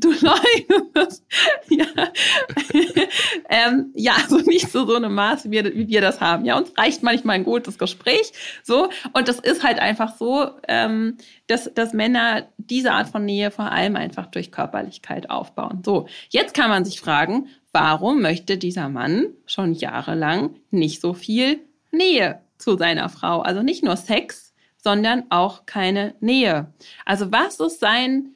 [0.00, 1.24] Du leugnest,
[1.70, 1.84] ja.
[3.48, 6.44] ähm, ja, also nicht zu so einem Maß, wie wir, wie wir das haben.
[6.44, 8.32] Ja, uns reicht manchmal ein gutes Gespräch,
[8.62, 8.90] so.
[9.12, 11.16] Und das ist halt einfach so, ähm,
[11.48, 14.52] dass, dass Männer diese Art von Nähe vor allem einfach durch
[14.88, 15.82] Körperlichkeit aufbauen.
[15.84, 21.60] So, jetzt kann man sich fragen, warum möchte dieser Mann schon jahrelang nicht so viel
[21.90, 23.40] Nähe zu seiner Frau?
[23.40, 26.72] Also nicht nur Sex, sondern auch keine Nähe.
[27.04, 28.34] Also was ist sein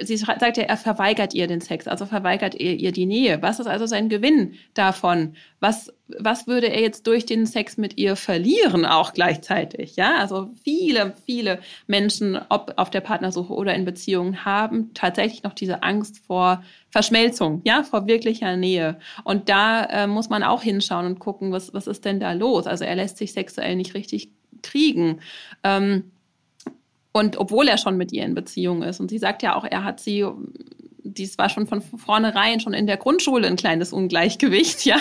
[0.00, 3.42] sie sagt ja, er verweigert ihr den Sex, also verweigert er ihr die Nähe.
[3.42, 5.34] Was ist also sein Gewinn davon?
[5.60, 9.96] Was, was würde er jetzt durch den Sex mit ihr verlieren, auch gleichzeitig?
[9.96, 15.54] Ja, also viele, viele Menschen, ob auf der Partnersuche oder in Beziehungen, haben tatsächlich noch
[15.54, 18.98] diese Angst vor Verschmelzung, ja, vor wirklicher Nähe.
[19.24, 22.66] Und da äh, muss man auch hinschauen und gucken, was, was ist denn da los?
[22.66, 24.30] Also er lässt sich sexuell nicht richtig
[24.62, 25.20] kriegen.
[25.62, 26.10] Ähm,
[27.12, 29.00] und obwohl er schon mit ihr in Beziehung ist.
[29.00, 30.24] Und sie sagt ja auch, er hat sie,
[31.02, 34.98] dies war schon von vornherein schon in der Grundschule ein kleines Ungleichgewicht, ja,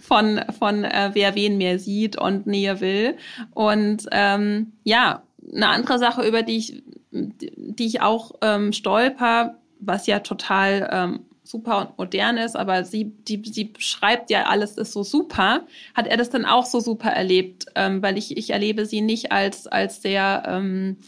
[0.00, 3.16] von, von äh, wer wen mehr sieht und näher will.
[3.52, 10.06] Und ähm, ja, eine andere Sache, über die ich, die ich auch ähm, stolper, was
[10.06, 11.20] ja total ähm,
[11.50, 15.66] super und modern ist, aber sie, die, sie schreibt ja, alles ist so super.
[15.94, 17.66] Hat er das dann auch so super erlebt?
[17.74, 20.98] Ähm, weil ich, ich erlebe sie nicht als, als sehr ähm,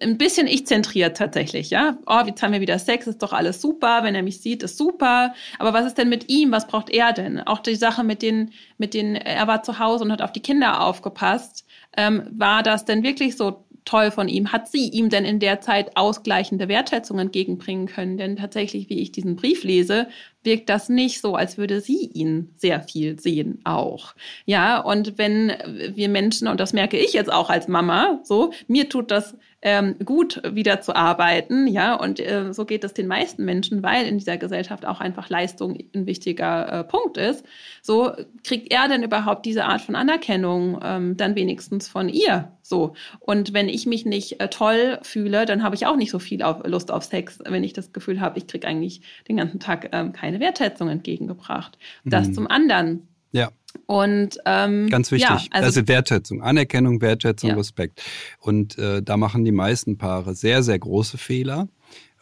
[0.00, 1.98] ein bisschen ich zentriert tatsächlich, ja.
[2.06, 4.78] Oh, jetzt haben wir wieder Sex, ist doch alles super, wenn er mich sieht, ist
[4.78, 5.34] super.
[5.58, 6.52] Aber was ist denn mit ihm?
[6.52, 7.40] Was braucht er denn?
[7.40, 10.40] Auch die Sache mit den, mit den, er war zu Hause und hat auf die
[10.40, 11.66] Kinder aufgepasst.
[11.96, 14.52] Ähm, war das denn wirklich so toll von ihm?
[14.52, 18.16] Hat sie ihm denn in der Zeit ausgleichende Wertschätzung entgegenbringen können?
[18.18, 20.08] Denn tatsächlich, wie ich diesen Brief lese,
[20.44, 24.14] wirkt das nicht so, als würde sie ihn sehr viel sehen auch.
[24.44, 25.52] Ja, und wenn
[25.94, 29.96] wir Menschen, und das merke ich jetzt auch als Mama, so, mir tut das ähm,
[30.04, 34.18] gut wieder zu arbeiten, ja, und äh, so geht es den meisten Menschen, weil in
[34.18, 37.44] dieser Gesellschaft auch einfach Leistung ein wichtiger äh, Punkt ist.
[37.82, 38.12] So
[38.44, 42.52] kriegt er denn überhaupt diese Art von Anerkennung ähm, dann wenigstens von ihr?
[42.62, 42.94] So.
[43.18, 46.42] Und wenn ich mich nicht äh, toll fühle, dann habe ich auch nicht so viel
[46.42, 49.88] auf, Lust auf Sex, wenn ich das Gefühl habe, ich kriege eigentlich den ganzen Tag
[49.92, 51.78] ähm, keine Wertschätzung entgegengebracht.
[52.04, 52.34] Das mhm.
[52.34, 53.08] zum anderen.
[53.32, 53.50] Ja.
[53.86, 57.56] Und ähm, ganz wichtig, ja, also, also Wertschätzung, Anerkennung, Wertschätzung, ja.
[57.56, 58.02] Respekt.
[58.38, 61.68] Und äh, da machen die meisten Paare sehr, sehr große Fehler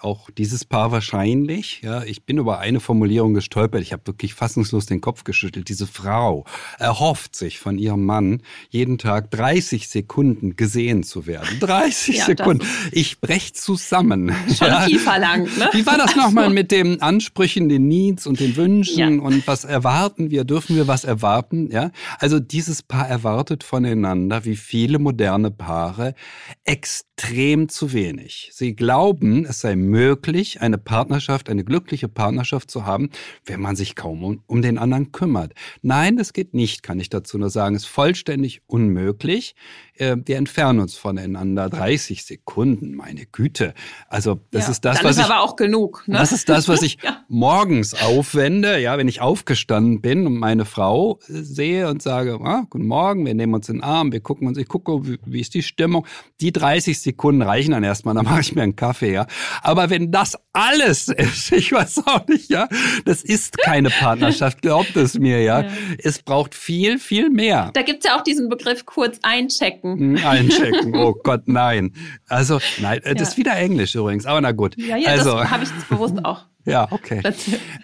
[0.07, 1.81] auch dieses Paar wahrscheinlich.
[1.83, 3.83] Ja, ich bin über eine Formulierung gestolpert.
[3.83, 5.69] Ich habe wirklich fassungslos den Kopf geschüttelt.
[5.69, 6.45] Diese Frau
[6.79, 8.41] erhofft sich von ihrem Mann,
[8.71, 11.49] jeden Tag 30 Sekunden gesehen zu werden.
[11.61, 12.65] 30 ja, Sekunden.
[12.93, 14.33] Ich brech zusammen.
[14.57, 14.83] Schon ja.
[14.83, 15.71] viel verlangt, ne?
[15.73, 16.55] Wie war das nochmal also.
[16.55, 19.23] mit den Ansprüchen, den Needs und den Wünschen ja.
[19.23, 20.45] und was erwarten wir?
[20.45, 21.69] Dürfen wir was erwarten?
[21.73, 21.91] Ja,
[22.21, 26.15] also dieses Paar erwartet voneinander, wie viele moderne Paare,
[26.65, 27.16] extrem
[27.69, 28.51] zu wenig.
[28.53, 33.11] Sie glauben, es sei möglich, eine Partnerschaft, eine glückliche Partnerschaft zu haben,
[33.47, 35.55] wenn man sich kaum um, um den anderen kümmert.
[35.83, 37.75] Nein, das geht nicht, kann ich dazu nur sagen.
[37.75, 39.55] Es ist vollständig unmöglich.
[39.99, 43.75] Äh, wir entfernen uns voneinander 30 Sekunden, meine Güte.
[44.09, 45.25] Also das ja, ist das, was ist ich.
[45.25, 46.05] aber auch genug.
[46.07, 46.19] Ne?
[46.19, 47.25] Das ist das, was ich ja.
[47.29, 52.67] morgens aufwende, ja, wenn ich aufgestanden bin und meine Frau äh, sehe und sage, ah,
[52.71, 55.41] guten Morgen, wir nehmen uns in den Arm, wir gucken uns, ich gucke, wie, wie
[55.41, 56.07] ist die Stimmung.
[56.41, 59.27] Die 30 Sekunden reichen dann erstmal, dann mache ich mir einen Kaffee, ja.
[59.63, 62.69] Aber wenn das alles ist, ich weiß auch nicht, ja,
[63.05, 65.61] das ist keine Partnerschaft, glaubt es mir, ja.
[65.63, 65.69] ja.
[65.99, 67.71] Es braucht viel, viel mehr.
[67.75, 69.86] Da gibt's ja auch diesen Begriff kurz einchecken.
[69.95, 71.93] Hm, einchecken, oh Gott, nein.
[72.29, 73.23] Also, nein, das ja.
[73.23, 74.77] ist wieder Englisch übrigens, aber na gut.
[74.77, 76.45] Ja, ja, also, das habe ich bewusst auch.
[76.67, 77.23] Ja, okay.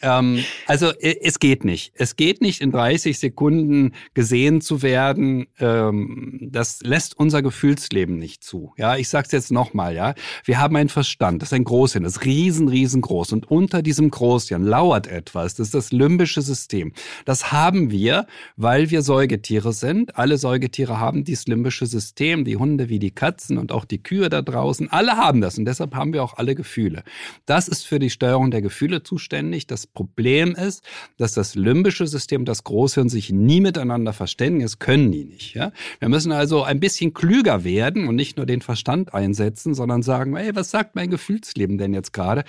[0.04, 1.92] Ähm, also es geht nicht.
[1.94, 5.46] Es geht nicht, in 30 Sekunden gesehen zu werden.
[5.60, 8.72] Ähm, das lässt unser Gefühlsleben nicht zu.
[8.76, 10.14] Ja, ich sag's jetzt nochmal, ja.
[10.44, 13.32] Wir haben einen Verstand, das ist ein Großhirn, das ist riesen, riesengroß.
[13.32, 16.92] Und unter diesem Großhirn lauert etwas, das ist das limbische System.
[17.26, 18.26] Das haben wir,
[18.56, 20.16] weil wir Säugetiere sind.
[20.18, 24.28] Alle Säugetiere haben dieses limbische System, die Hunde wie die Katzen und auch die Kühe
[24.28, 24.90] da draußen.
[24.90, 27.04] Alle haben das und deshalb haben wir auch alle Gefühle.
[27.46, 29.66] Das ist für die Steuerung der Gefühle Gefühle zuständig.
[29.66, 30.82] Das Problem ist,
[31.18, 34.62] dass das limbische System, das Großhirn sich nie miteinander verständigen.
[34.62, 35.54] Das können die nicht.
[35.54, 35.72] Ja?
[36.00, 40.34] Wir müssen also ein bisschen klüger werden und nicht nur den Verstand einsetzen, sondern sagen,
[40.36, 42.44] ey, was sagt mein Gefühlsleben denn jetzt gerade?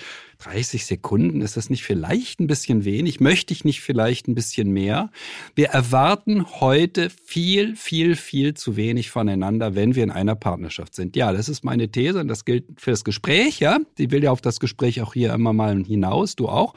[0.46, 3.20] 30 Sekunden, ist das nicht vielleicht ein bisschen wenig?
[3.20, 5.10] Möchte ich nicht vielleicht ein bisschen mehr?
[5.56, 11.16] Wir erwarten heute viel, viel, viel zu wenig voneinander, wenn wir in einer Partnerschaft sind.
[11.16, 13.80] Ja, das ist meine These und das gilt für das Gespräch, ja.
[13.98, 16.74] Die will ja auf das Gespräch auch hier immer mal hinaus, du auch.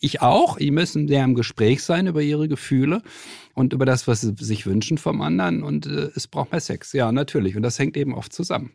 [0.00, 0.56] Ich auch.
[0.56, 3.02] Die müssen sehr im Gespräch sein über ihre Gefühle
[3.54, 5.62] und über das, was sie sich wünschen vom anderen.
[5.62, 6.94] Und äh, es braucht mehr Sex.
[6.94, 7.54] Ja, natürlich.
[7.54, 8.72] Und das hängt eben oft zusammen.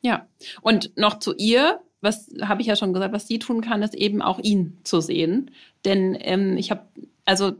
[0.00, 0.26] Ja.
[0.62, 3.94] Und noch zu ihr was habe ich ja schon gesagt, was sie tun kann, ist
[3.94, 5.50] eben auch ihn zu sehen.
[5.84, 6.82] Denn ähm, ich habe,
[7.24, 7.52] also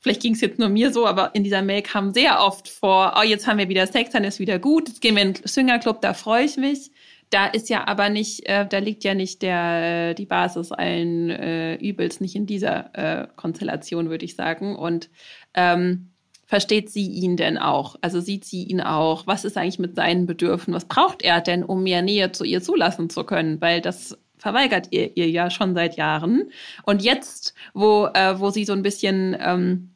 [0.00, 3.14] vielleicht ging es jetzt nur mir so, aber in dieser Mail kam sehr oft vor,
[3.18, 5.46] oh, jetzt haben wir wieder Sex, dann ist wieder gut, jetzt gehen wir in den
[5.46, 6.90] Swingerclub, da freue ich mich.
[7.30, 11.76] Da ist ja aber nicht, äh, da liegt ja nicht der, die Basis allen äh,
[11.76, 14.74] Übels, nicht in dieser äh, Konstellation, würde ich sagen.
[14.74, 15.10] Und
[15.54, 16.09] ähm,
[16.50, 17.94] versteht sie ihn denn auch?
[18.00, 19.24] Also sieht sie ihn auch?
[19.28, 20.74] Was ist eigentlich mit seinen Bedürfnissen?
[20.74, 23.60] Was braucht er denn, um mehr Nähe zu ihr zulassen zu können?
[23.60, 26.50] Weil das verweigert ihr, ihr ja schon seit Jahren.
[26.82, 29.90] Und jetzt, wo, äh, wo sie so ein bisschen, ähm,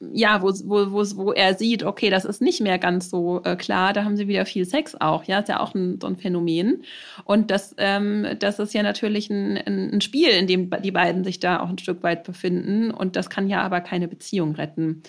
[0.00, 3.56] ja, wo, wo, wo, wo er sieht, okay, das ist nicht mehr ganz so äh,
[3.56, 5.24] klar, da haben sie wieder viel Sex auch.
[5.24, 6.84] Ja, ist ja auch ein, so ein Phänomen.
[7.24, 11.40] Und das, ähm, das ist ja natürlich ein, ein Spiel, in dem die beiden sich
[11.40, 12.90] da auch ein Stück weit befinden.
[12.90, 15.02] Und das kann ja aber keine Beziehung retten.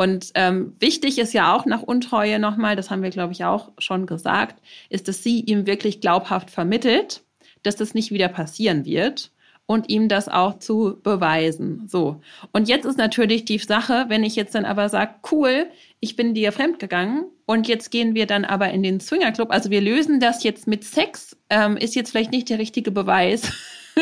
[0.00, 3.70] Und ähm, wichtig ist ja auch nach Untreue nochmal, das haben wir, glaube ich, auch
[3.76, 7.20] schon gesagt, ist, dass sie ihm wirklich glaubhaft vermittelt,
[7.64, 9.30] dass das nicht wieder passieren wird
[9.66, 11.86] und ihm das auch zu beweisen.
[11.86, 12.22] So.
[12.50, 15.66] Und jetzt ist natürlich die Sache, wenn ich jetzt dann aber sage, cool,
[16.00, 19.50] ich bin dir fremdgegangen und jetzt gehen wir dann aber in den Swingerclub.
[19.50, 23.52] Also wir lösen das jetzt mit Sex, ähm, ist jetzt vielleicht nicht der richtige Beweis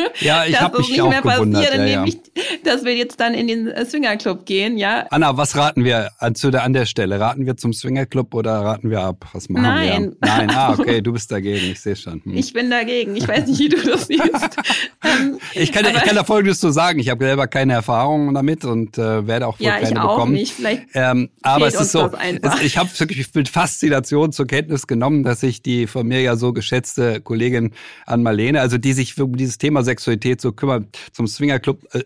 [0.19, 1.63] ja, ich habe mich nicht auch mehr gewundert.
[1.63, 2.05] Passiert, ja, ja.
[2.05, 2.17] Ich,
[2.63, 5.05] dass wir jetzt dann in den äh, Swingerclub gehen, ja.
[5.09, 7.19] Anna, was raten wir an, zu der, an der Stelle?
[7.19, 9.27] Raten wir zum Swingerclub oder raten wir ab?
[9.33, 10.03] Was machen Nein.
[10.03, 10.27] wir?
[10.27, 10.49] Nein.
[10.51, 11.71] Ah, okay, du bist dagegen.
[11.71, 12.21] Ich sehe schon.
[12.23, 12.35] Hm.
[12.35, 13.15] Ich bin dagegen.
[13.15, 14.23] Ich weiß nicht, wie du das siehst.
[15.03, 16.99] ähm, ich, kann, ich kann da Folgendes zu sagen.
[16.99, 20.15] Ich habe selber keine Erfahrungen damit und äh, werde auch wohl ja, keine ich auch
[20.15, 20.33] bekommen.
[20.33, 20.53] Nicht.
[20.53, 22.09] Vielleicht ähm, aber es ist so,
[22.41, 26.35] es, ich habe wirklich mit Faszination zur Kenntnis genommen, dass sich die von mir ja
[26.35, 27.71] so geschätzte Kollegin
[28.05, 32.03] Ann Marlene, also die sich für dieses Thema Sexualität so kümmert, zum Swingerclub äh,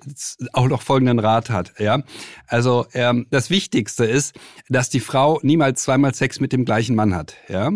[0.53, 1.73] auch noch folgenden Rat hat.
[1.79, 2.03] Ja,
[2.47, 4.36] also ähm, das Wichtigste ist,
[4.69, 7.36] dass die Frau niemals zweimal Sex mit dem gleichen Mann hat.
[7.49, 7.71] Ja,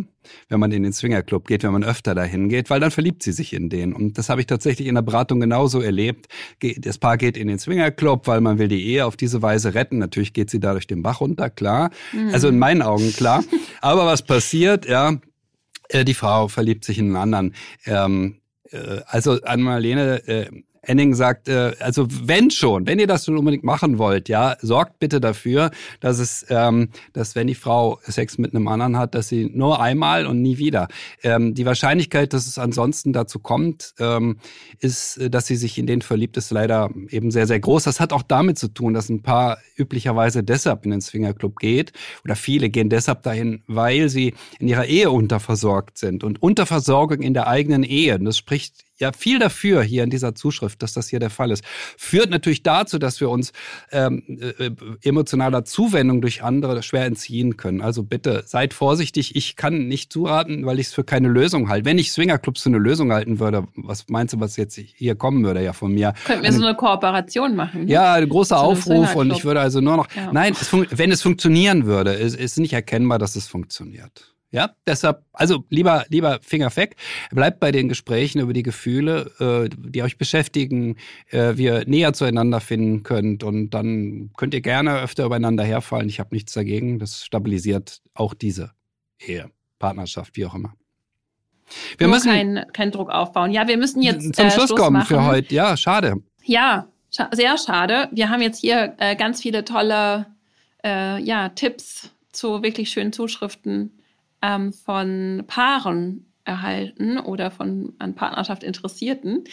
[0.50, 3.32] wenn man in den Swingerclub geht, wenn man öfter dahin geht, weil dann verliebt sie
[3.32, 3.94] sich in den.
[3.94, 6.28] Und das habe ich tatsächlich in der Beratung genauso erlebt.
[6.78, 9.98] Das Paar geht in den Swingerclub, weil man will die Ehe auf diese Weise retten.
[9.98, 11.92] Natürlich geht sie dadurch den Bach runter, klar.
[12.14, 12.30] Mhm.
[12.34, 13.44] Also in meinen Augen klar.
[13.82, 15.18] Aber was passiert, ja,
[15.90, 17.56] äh, die Frau verliebt sich in einen anderen.
[17.86, 18.47] Ähm, äh,
[19.08, 20.50] also an Marlene, äh,
[20.88, 25.00] Enning sagt, äh, also wenn schon, wenn ihr das schon unbedingt machen wollt, ja, sorgt
[25.00, 29.28] bitte dafür, dass es, ähm, dass wenn die Frau Sex mit einem anderen hat, dass
[29.28, 30.88] sie nur einmal und nie wieder.
[31.24, 34.38] Ähm, die Wahrscheinlichkeit, dass es ansonsten dazu kommt, ähm,
[34.80, 37.84] ist, dass sie sich in den verliebt, ist leider eben sehr, sehr groß.
[37.84, 41.94] Das hat auch damit zu tun, dass ein paar üblicherweise deshalb in den Swingerclub geht
[42.24, 47.34] oder viele gehen deshalb dahin, weil sie in ihrer Ehe unterversorgt sind und Unterversorgung in
[47.34, 48.18] der eigenen Ehe.
[48.20, 51.64] Das spricht ja viel dafür hier in dieser Zuschrift, dass das hier der Fall ist.
[51.98, 53.52] Führt natürlich dazu, dass wir uns
[53.92, 54.72] ähm, äh,
[55.04, 57.82] emotionaler Zuwendung durch andere schwer entziehen können.
[57.82, 59.36] Also bitte seid vorsichtig.
[59.36, 61.86] Ich kann nicht zuraten, weil ich es für keine Lösung halte.
[61.86, 65.44] Wenn ich Swingerclubs für eine Lösung halten würde, was meinst du, was jetzt hier kommen
[65.44, 66.14] würde ja von mir?
[66.26, 67.86] Könnten wir so eine Kooperation machen?
[67.86, 67.92] Ne?
[67.92, 70.08] Ja, ein großer Aufruf und ich würde also nur noch.
[70.16, 70.32] Ja.
[70.32, 74.37] Nein, es wenn es funktionieren würde, ist, ist nicht erkennbar, dass es funktioniert.
[74.50, 76.96] Ja, deshalb, also lieber, lieber Finger weg,
[77.32, 80.96] bleibt bei den Gesprächen über die Gefühle, äh, die euch beschäftigen,
[81.32, 86.08] äh, wir näher zueinander finden könnt und dann könnt ihr gerne öfter übereinander herfallen.
[86.08, 86.98] Ich habe nichts dagegen.
[86.98, 88.72] Das stabilisiert auch diese
[89.20, 90.74] Ehe, Partnerschaft, wie auch immer.
[91.98, 93.52] Wir Nur müssen keinen kein Druck aufbauen.
[93.52, 95.08] Ja, wir müssen jetzt zum äh, Schluss, Schluss kommen machen.
[95.08, 95.54] für heute.
[95.54, 96.16] Ja, schade.
[96.46, 98.08] Ja, scha sehr schade.
[98.14, 100.28] Wir haben jetzt hier äh, ganz viele tolle
[100.86, 103.92] äh, ja, Tipps zu wirklich schönen Zuschriften
[104.42, 109.44] ähm, von Paaren erhalten oder von an Partnerschaft Interessierten.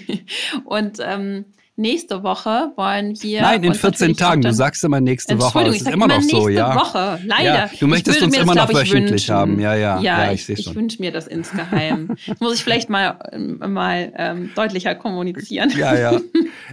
[0.64, 1.46] und ähm,
[1.78, 3.40] Nächste Woche wollen wir.
[3.40, 4.42] Nein, in 14 Tagen.
[4.42, 5.62] Du sagst immer nächste Woche.
[5.62, 6.74] Das ist immer noch so, ja.
[6.74, 7.44] Woche, leider.
[7.44, 9.60] Ja, du möchtest uns immer noch wöchentlich haben.
[9.60, 10.00] Ja, ja.
[10.00, 10.66] Ja, ja ich, ich.
[10.66, 12.16] Ich wünsche mir das insgeheim.
[12.26, 13.16] das muss ich vielleicht mal,
[13.64, 15.70] mal ähm, deutlicher kommunizieren.
[15.76, 16.20] Ja, ja.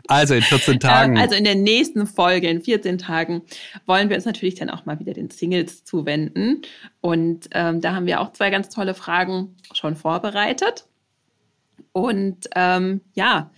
[0.07, 1.19] Also in 14 Tagen.
[1.19, 3.43] also in der nächsten Folge, in 14 Tagen,
[3.85, 6.63] wollen wir uns natürlich dann auch mal wieder den Singles zuwenden.
[7.01, 10.85] Und ähm, da haben wir auch zwei ganz tolle Fragen schon vorbereitet.
[11.91, 13.51] Und ähm, ja,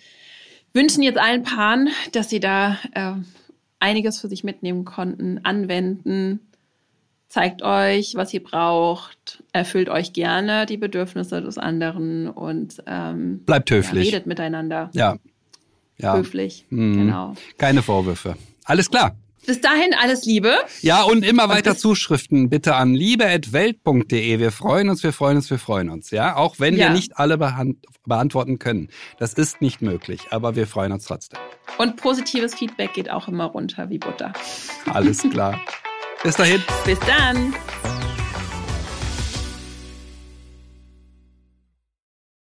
[0.74, 3.14] wünschen jetzt allen Paaren, dass sie da äh,
[3.80, 6.40] einiges für sich mitnehmen konnten, anwenden.
[7.30, 13.70] Zeigt euch, was ihr braucht, erfüllt euch gerne die Bedürfnisse des anderen und ähm, bleibt
[13.70, 14.06] höflich.
[14.06, 14.90] Ja, redet miteinander.
[14.94, 15.18] Ja.
[15.98, 16.16] ja.
[16.16, 16.66] Höflich.
[16.70, 16.98] Mhm.
[16.98, 17.34] Genau.
[17.58, 18.36] Keine Vorwürfe.
[18.64, 19.16] Alles klar.
[19.48, 20.58] Bis dahin alles Liebe.
[20.82, 24.40] Ja, und immer weiter Zuschriften bitte an liebe.welt.de.
[24.40, 26.12] Wir freuen uns, wir freuen uns, wir freuen uns.
[26.12, 26.88] Ja, auch wenn ja.
[26.88, 27.38] wir nicht alle
[28.06, 28.90] beantworten können.
[29.20, 31.40] Das ist nicht möglich, aber wir freuen uns trotzdem.
[31.78, 34.34] Und positives Feedback geht auch immer runter wie Butter.
[34.86, 35.62] Alles klar.
[36.24, 36.62] Bis dahin.
[36.84, 37.54] Bis dann.